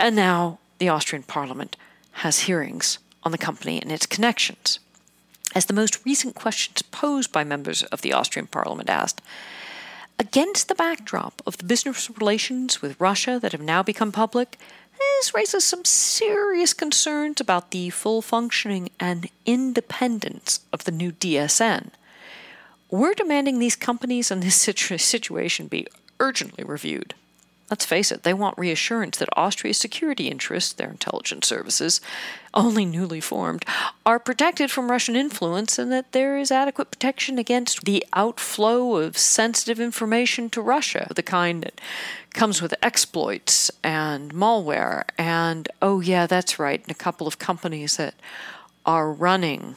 And 0.00 0.16
now 0.16 0.58
the 0.78 0.88
Austrian 0.88 1.24
parliament 1.24 1.76
has 2.12 2.40
hearings 2.40 2.98
on 3.22 3.32
the 3.32 3.38
company 3.38 3.78
and 3.82 3.92
its 3.92 4.06
connections. 4.06 4.78
As 5.54 5.66
the 5.66 5.74
most 5.74 6.06
recent 6.06 6.34
questions 6.34 6.80
posed 6.80 7.30
by 7.32 7.44
members 7.44 7.82
of 7.82 8.00
the 8.00 8.14
Austrian 8.14 8.46
parliament 8.46 8.88
asked, 8.88 9.20
against 10.18 10.68
the 10.68 10.74
backdrop 10.74 11.42
of 11.46 11.58
the 11.58 11.64
business 11.64 12.08
relations 12.18 12.80
with 12.80 12.98
Russia 12.98 13.38
that 13.42 13.52
have 13.52 13.60
now 13.60 13.82
become 13.82 14.10
public, 14.10 14.58
this 14.98 15.34
raises 15.34 15.64
some 15.64 15.84
serious 15.84 16.72
concerns 16.72 17.38
about 17.38 17.70
the 17.70 17.90
full 17.90 18.22
functioning 18.22 18.88
and 18.98 19.28
independence 19.44 20.60
of 20.72 20.84
the 20.84 20.92
new 20.92 21.12
DSN. 21.12 21.90
We're 22.90 23.12
demanding 23.12 23.58
these 23.58 23.76
companies 23.76 24.30
and 24.30 24.42
this 24.42 24.56
situation 24.56 25.66
be 25.66 25.86
urgently 26.18 26.64
reviewed. 26.64 27.12
Let's 27.70 27.84
face 27.84 28.10
it, 28.10 28.24
they 28.24 28.34
want 28.34 28.58
reassurance 28.58 29.18
that 29.18 29.28
Austria's 29.36 29.78
security 29.78 30.26
interests, 30.26 30.72
their 30.72 30.90
intelligence 30.90 31.46
services, 31.46 32.00
only 32.52 32.84
newly 32.84 33.20
formed, 33.20 33.64
are 34.04 34.18
protected 34.18 34.72
from 34.72 34.90
Russian 34.90 35.14
influence 35.14 35.78
and 35.78 35.92
that 35.92 36.10
there 36.10 36.36
is 36.36 36.50
adequate 36.50 36.90
protection 36.90 37.38
against 37.38 37.84
the 37.84 38.04
outflow 38.12 38.96
of 38.96 39.16
sensitive 39.16 39.78
information 39.78 40.50
to 40.50 40.60
Russia, 40.60 41.06
the 41.14 41.22
kind 41.22 41.62
that 41.62 41.80
comes 42.34 42.60
with 42.60 42.74
exploits 42.82 43.70
and 43.84 44.34
malware. 44.34 45.04
And 45.16 45.68
oh, 45.80 46.00
yeah, 46.00 46.26
that's 46.26 46.58
right, 46.58 46.82
and 46.82 46.90
a 46.90 46.94
couple 46.94 47.28
of 47.28 47.38
companies 47.38 47.96
that 47.98 48.14
are 48.84 49.12
running 49.12 49.76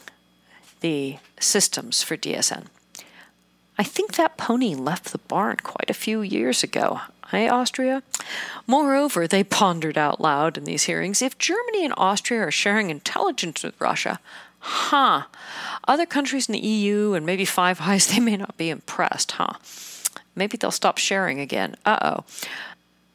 the 0.80 1.18
systems 1.38 2.02
for 2.02 2.16
DSN. 2.16 2.66
I 3.76 3.82
think 3.82 4.14
that 4.14 4.36
pony 4.36 4.74
left 4.74 5.10
the 5.12 5.18
barn 5.18 5.56
quite 5.62 5.90
a 5.90 5.94
few 5.94 6.22
years 6.22 6.62
ago. 6.62 7.00
Hey, 7.30 7.48
Austria? 7.48 8.02
Moreover, 8.66 9.26
they 9.26 9.42
pondered 9.42 9.98
out 9.98 10.20
loud 10.20 10.56
in 10.56 10.64
these 10.64 10.84
hearings 10.84 11.20
if 11.20 11.38
Germany 11.38 11.84
and 11.84 11.94
Austria 11.96 12.42
are 12.42 12.50
sharing 12.50 12.90
intelligence 12.90 13.64
with 13.64 13.80
Russia, 13.80 14.20
huh? 14.60 15.24
Other 15.88 16.06
countries 16.06 16.48
in 16.48 16.52
the 16.52 16.60
EU 16.60 17.14
and 17.14 17.26
maybe 17.26 17.44
Five 17.44 17.80
Eyes, 17.80 18.06
they 18.12 18.20
may 18.20 18.36
not 18.36 18.56
be 18.56 18.70
impressed, 18.70 19.32
huh? 19.32 19.54
Maybe 20.36 20.56
they'll 20.56 20.70
stop 20.70 20.98
sharing 20.98 21.40
again. 21.40 21.76
Uh 21.84 21.98
oh. 22.02 22.24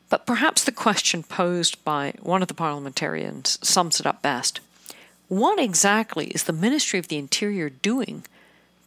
But 0.09 0.25
perhaps 0.25 0.63
the 0.63 0.71
question 0.71 1.23
posed 1.23 1.83
by 1.85 2.13
one 2.21 2.41
of 2.41 2.47
the 2.47 2.53
parliamentarians 2.53 3.59
sums 3.61 3.99
it 3.99 4.07
up 4.07 4.21
best. 4.21 4.59
What 5.27 5.59
exactly 5.59 6.27
is 6.27 6.45
the 6.45 6.53
Ministry 6.53 6.97
of 6.97 7.07
the 7.07 7.17
Interior 7.17 7.69
doing 7.69 8.23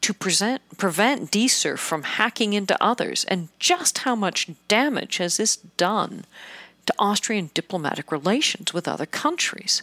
to 0.03 0.12
present, 0.12 0.61
prevent 0.76 1.30
DSIRF 1.30 1.78
from 1.78 2.03
hacking 2.03 2.53
into 2.53 2.82
others, 2.82 3.24
and 3.24 3.48
just 3.59 3.98
how 3.98 4.14
much 4.14 4.50
damage 4.68 5.16
has 5.16 5.36
this 5.36 5.57
done 5.57 6.24
to 6.86 6.94
Austrian 6.98 7.50
diplomatic 7.55 8.12
relations 8.12 8.74
with 8.74 8.88
other 8.88 9.07
countries? 9.07 9.82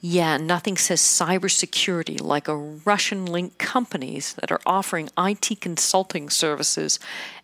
Yeah, 0.00 0.36
nothing 0.36 0.76
says 0.76 1.00
cybersecurity 1.00 2.20
like 2.20 2.48
a 2.48 2.56
Russian 2.56 3.24
linked 3.24 3.58
companies 3.58 4.32
that 4.34 4.50
are 4.50 4.60
offering 4.66 5.10
IT 5.16 5.60
consulting 5.60 6.28
services 6.28 6.98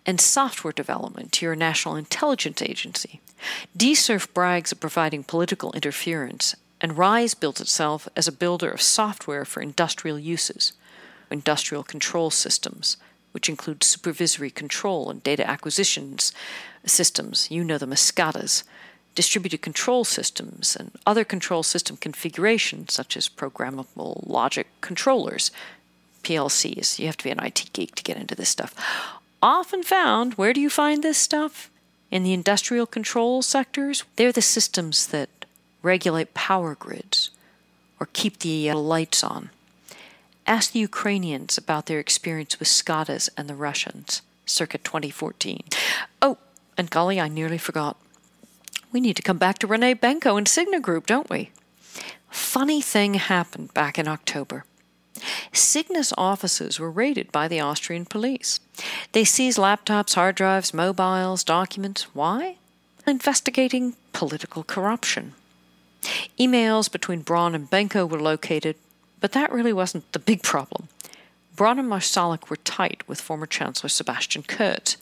and 0.04 0.20
software 0.20 0.72
development 0.72 1.30
to 1.32 1.46
your 1.46 1.54
national 1.54 1.94
intelligence 1.94 2.60
agency. 2.62 3.20
DSIRF 3.76 4.32
brags 4.34 4.72
of 4.72 4.80
providing 4.80 5.22
political 5.22 5.70
interference, 5.72 6.56
and 6.80 6.98
RISE 6.98 7.34
builds 7.34 7.60
itself 7.60 8.08
as 8.16 8.26
a 8.26 8.32
builder 8.32 8.70
of 8.70 8.82
software 8.82 9.44
for 9.44 9.60
industrial 9.60 10.18
uses 10.18 10.72
industrial 11.30 11.82
control 11.82 12.30
systems, 12.30 12.96
which 13.32 13.48
include 13.48 13.84
supervisory 13.84 14.50
control 14.50 15.10
and 15.10 15.22
data 15.22 15.48
acquisitions 15.48 16.32
systems. 16.84 17.50
You 17.50 17.64
know 17.64 17.78
them 17.78 17.92
as 17.92 18.00
SCADAs, 18.00 18.64
distributed 19.14 19.62
control 19.62 20.04
systems, 20.04 20.76
and 20.76 20.92
other 21.06 21.24
control 21.24 21.62
system 21.62 21.96
configurations, 21.96 22.94
such 22.94 23.16
as 23.16 23.28
programmable 23.28 24.26
logic 24.26 24.68
controllers, 24.80 25.50
PLCs. 26.22 26.98
You 26.98 27.06
have 27.06 27.16
to 27.16 27.24
be 27.24 27.30
an 27.30 27.44
IT 27.44 27.70
geek 27.72 27.94
to 27.96 28.02
get 28.02 28.16
into 28.16 28.34
this 28.34 28.48
stuff. 28.48 28.74
Often 29.42 29.84
found, 29.84 30.34
where 30.34 30.52
do 30.52 30.60
you 30.60 30.70
find 30.70 31.02
this 31.02 31.18
stuff? 31.18 31.70
In 32.10 32.22
the 32.22 32.32
industrial 32.32 32.86
control 32.86 33.42
sectors. 33.42 34.04
They're 34.16 34.32
the 34.32 34.42
systems 34.42 35.08
that 35.08 35.28
regulate 35.82 36.34
power 36.34 36.74
grids 36.74 37.30
or 38.00 38.08
keep 38.12 38.38
the 38.38 38.70
uh, 38.70 38.76
lights 38.76 39.22
on. 39.22 39.50
Ask 40.48 40.72
the 40.72 40.78
Ukrainians 40.78 41.58
about 41.58 41.84
their 41.84 41.98
experience 41.98 42.58
with 42.58 42.68
SCADAs 42.68 43.28
and 43.36 43.48
the 43.48 43.54
Russians, 43.54 44.22
circa 44.46 44.78
2014. 44.78 45.62
Oh, 46.22 46.38
and 46.78 46.88
golly, 46.88 47.20
I 47.20 47.28
nearly 47.28 47.58
forgot. 47.58 47.98
We 48.90 48.98
need 48.98 49.16
to 49.16 49.22
come 49.22 49.36
back 49.36 49.58
to 49.58 49.66
Rene 49.66 49.96
Benko 49.96 50.38
and 50.38 50.48
Signa 50.48 50.80
Group, 50.80 51.06
don't 51.06 51.28
we? 51.28 51.50
Funny 52.30 52.80
thing 52.80 53.14
happened 53.14 53.74
back 53.74 53.98
in 53.98 54.08
October. 54.08 54.64
Signa's 55.52 56.14
offices 56.16 56.80
were 56.80 56.90
raided 56.90 57.30
by 57.30 57.46
the 57.46 57.60
Austrian 57.60 58.06
police. 58.06 58.58
They 59.12 59.24
seized 59.24 59.58
laptops, 59.58 60.14
hard 60.14 60.36
drives, 60.36 60.72
mobiles, 60.72 61.44
documents. 61.44 62.14
Why? 62.14 62.56
Investigating 63.06 63.96
political 64.14 64.64
corruption. 64.64 65.34
Emails 66.38 66.90
between 66.90 67.20
Braun 67.20 67.54
and 67.54 67.68
Benko 67.68 68.08
were 68.08 68.20
located, 68.20 68.76
but 69.20 69.32
that 69.32 69.52
really 69.52 69.72
wasn't 69.72 70.10
the 70.12 70.18
big 70.18 70.42
problem. 70.42 70.88
Braun 71.56 71.78
and 71.78 71.88
Marsalek 71.88 72.50
were 72.50 72.56
tight 72.56 73.06
with 73.08 73.20
former 73.20 73.46
Chancellor 73.46 73.88
Sebastian 73.88 74.44
Kurz, 74.44 74.96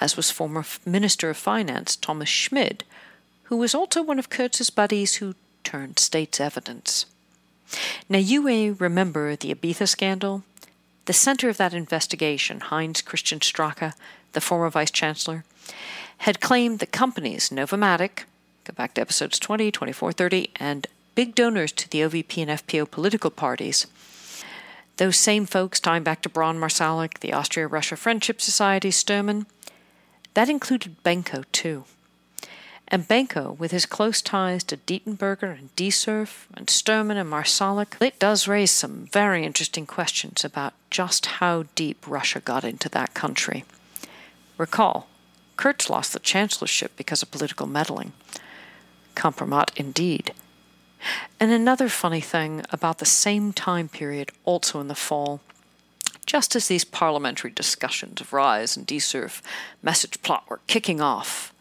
as 0.00 0.16
was 0.16 0.30
former 0.30 0.64
Minister 0.84 1.30
of 1.30 1.36
Finance 1.36 1.96
Thomas 1.96 2.28
Schmid, 2.28 2.84
who 3.44 3.56
was 3.56 3.74
also 3.74 4.02
one 4.02 4.18
of 4.18 4.28
Kurz's 4.28 4.70
buddies 4.70 5.16
who 5.16 5.34
turned 5.64 5.98
state's 5.98 6.40
evidence. 6.40 7.06
Now, 8.08 8.18
you 8.18 8.42
may 8.42 8.70
remember 8.70 9.34
the 9.36 9.54
Ibiza 9.54 9.88
scandal. 9.88 10.44
The 11.06 11.12
center 11.12 11.48
of 11.48 11.56
that 11.56 11.74
investigation, 11.74 12.60
Heinz 12.60 13.00
Christian 13.00 13.40
Strache, 13.40 13.94
the 14.32 14.40
former 14.40 14.68
vice 14.70 14.90
chancellor, 14.90 15.44
had 16.18 16.40
claimed 16.40 16.78
that 16.80 16.92
companies 16.92 17.50
Novomatic, 17.50 18.24
go 18.64 18.72
back 18.74 18.94
to 18.94 19.00
episodes 19.00 19.38
20, 19.38 19.70
24, 19.70 20.12
30, 20.12 20.50
and 20.56 20.86
big 21.16 21.34
donors 21.34 21.72
to 21.72 21.90
the 21.90 22.02
OVP 22.02 22.42
and 22.42 22.50
FPO 22.50 22.88
political 22.88 23.30
parties. 23.30 23.88
Those 24.98 25.16
same 25.16 25.46
folks, 25.46 25.80
tying 25.80 26.04
back 26.04 26.22
to 26.22 26.28
Braun 26.28 26.58
Marsalek, 26.58 27.18
the 27.18 27.32
Austria 27.32 27.66
Russia 27.66 27.96
Friendship 27.96 28.40
Society, 28.40 28.90
Stermann, 28.90 29.46
that 30.34 30.48
included 30.48 31.02
Benko 31.02 31.44
too. 31.50 31.84
And 32.88 33.08
Benko, 33.08 33.58
with 33.58 33.72
his 33.72 33.86
close 33.86 34.22
ties 34.22 34.62
to 34.64 34.76
Dietenberger 34.76 35.58
and 35.58 35.74
DSIRF 35.74 36.44
and 36.54 36.68
Stermann 36.68 37.16
and 37.16 37.30
Marsalek, 37.30 38.00
it 38.00 38.18
does 38.18 38.46
raise 38.46 38.70
some 38.70 39.08
very 39.10 39.44
interesting 39.44 39.86
questions 39.86 40.44
about 40.44 40.74
just 40.90 41.26
how 41.26 41.64
deep 41.74 42.06
Russia 42.06 42.40
got 42.40 42.62
into 42.62 42.88
that 42.90 43.14
country. 43.14 43.64
Recall, 44.56 45.08
Kurz 45.56 45.90
lost 45.90 46.12
the 46.12 46.20
chancellorship 46.20 46.92
because 46.96 47.22
of 47.22 47.30
political 47.30 47.66
meddling. 47.66 48.12
Compromat 49.14 49.74
indeed. 49.76 50.32
And 51.38 51.52
another 51.52 51.88
funny 51.88 52.20
thing 52.20 52.62
about 52.70 52.98
the 52.98 53.04
same 53.04 53.52
time 53.52 53.88
period, 53.88 54.30
also 54.44 54.80
in 54.80 54.88
the 54.88 54.94
fall, 54.94 55.40
just 56.24 56.56
as 56.56 56.66
these 56.68 56.84
parliamentary 56.84 57.50
discussions 57.50 58.20
of 58.20 58.32
Rise 58.32 58.76
and 58.76 58.86
DSIRF 58.86 59.40
message 59.82 60.20
plot 60.22 60.44
were 60.48 60.60
kicking 60.66 61.00
off, 61.00 61.52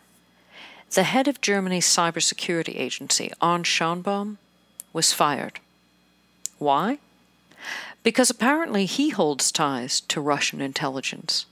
the 0.92 1.04
head 1.04 1.28
of 1.28 1.42
Germany's 1.42 1.86
cybersecurity 1.86 2.80
agency, 2.80 3.32
Arne 3.42 3.64
Schönbohm, 3.64 4.38
was 4.94 5.14
fired. 5.14 5.60
Why? 6.58 7.00
Because 8.02 8.30
apparently 8.30 8.86
he 8.86 9.10
holds 9.10 9.52
ties 9.52 10.00
to 10.02 10.22
Russian 10.22 10.62
intelligence. 10.62 11.46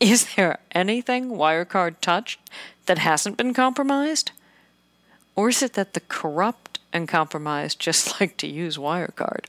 Is 0.00 0.34
there 0.34 0.58
anything 0.72 1.30
Wirecard 1.30 2.00
touched 2.00 2.40
that 2.86 2.98
hasn't 2.98 3.36
been 3.36 3.54
compromised? 3.54 4.32
Or 5.36 5.48
is 5.48 5.62
it 5.62 5.74
that 5.74 5.94
the 5.94 6.00
corrupt 6.00 6.71
and 6.92 7.08
compromised 7.08 7.78
just 7.78 8.20
like 8.20 8.36
to 8.38 8.46
use 8.46 8.76
Wirecard. 8.76 9.44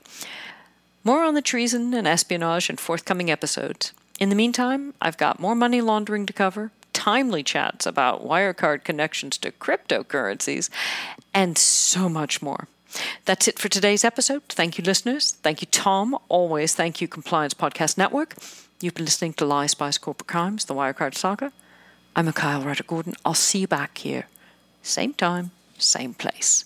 More 1.02 1.22
on 1.22 1.34
the 1.34 1.42
treason 1.42 1.92
and 1.92 2.06
espionage 2.06 2.70
in 2.70 2.76
forthcoming 2.76 3.30
episodes. 3.30 3.92
In 4.18 4.28
the 4.28 4.34
meantime, 4.36 4.94
I've 5.02 5.18
got 5.18 5.40
more 5.40 5.54
money 5.54 5.80
laundering 5.80 6.24
to 6.26 6.32
cover, 6.32 6.70
timely 6.92 7.42
chats 7.42 7.84
about 7.84 8.26
Wirecard 8.26 8.84
connections 8.84 9.36
to 9.38 9.50
cryptocurrencies, 9.50 10.70
and 11.34 11.58
so 11.58 12.08
much 12.08 12.40
more. 12.40 12.68
That's 13.24 13.48
it 13.48 13.58
for 13.58 13.68
today's 13.68 14.04
episode. 14.04 14.42
Thank 14.48 14.78
you, 14.78 14.84
listeners. 14.84 15.32
Thank 15.42 15.60
you, 15.60 15.66
Tom. 15.70 16.16
Always 16.28 16.74
thank 16.74 17.00
you, 17.00 17.08
Compliance 17.08 17.52
Podcast 17.52 17.98
Network. 17.98 18.36
You've 18.80 18.94
been 18.94 19.04
listening 19.04 19.32
to 19.34 19.44
Lies, 19.44 19.72
Spies, 19.72 19.98
Corporate 19.98 20.28
Crimes, 20.28 20.64
the 20.64 20.74
Wirecard 20.74 21.14
Saga. 21.14 21.52
I'm 22.16 22.26
Mikhail 22.26 22.62
Reider 22.62 22.86
Gordon. 22.86 23.14
I'll 23.24 23.34
see 23.34 23.58
you 23.58 23.66
back 23.66 23.98
here. 23.98 24.28
Same 24.82 25.12
time, 25.12 25.50
same 25.78 26.14
place. 26.14 26.64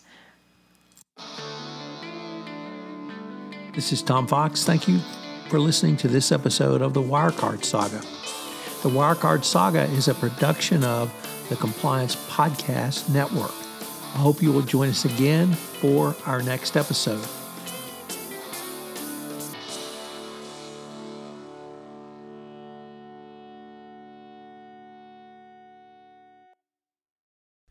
This 3.74 3.92
is 3.92 4.02
Tom 4.02 4.26
Fox. 4.26 4.64
Thank 4.64 4.88
you 4.88 4.98
for 5.48 5.60
listening 5.60 5.96
to 5.98 6.08
this 6.08 6.32
episode 6.32 6.82
of 6.82 6.94
the 6.94 7.00
Wirecard 7.00 7.64
Saga. 7.64 8.00
The 8.82 8.90
Wirecard 8.90 9.44
Saga 9.44 9.84
is 9.84 10.08
a 10.08 10.14
production 10.14 10.82
of 10.84 11.12
the 11.48 11.56
Compliance 11.56 12.16
Podcast 12.28 13.08
Network. 13.08 13.54
I 14.14 14.18
hope 14.18 14.42
you 14.42 14.50
will 14.50 14.62
join 14.62 14.88
us 14.88 15.04
again 15.04 15.52
for 15.52 16.16
our 16.26 16.42
next 16.42 16.76
episode. 16.76 17.24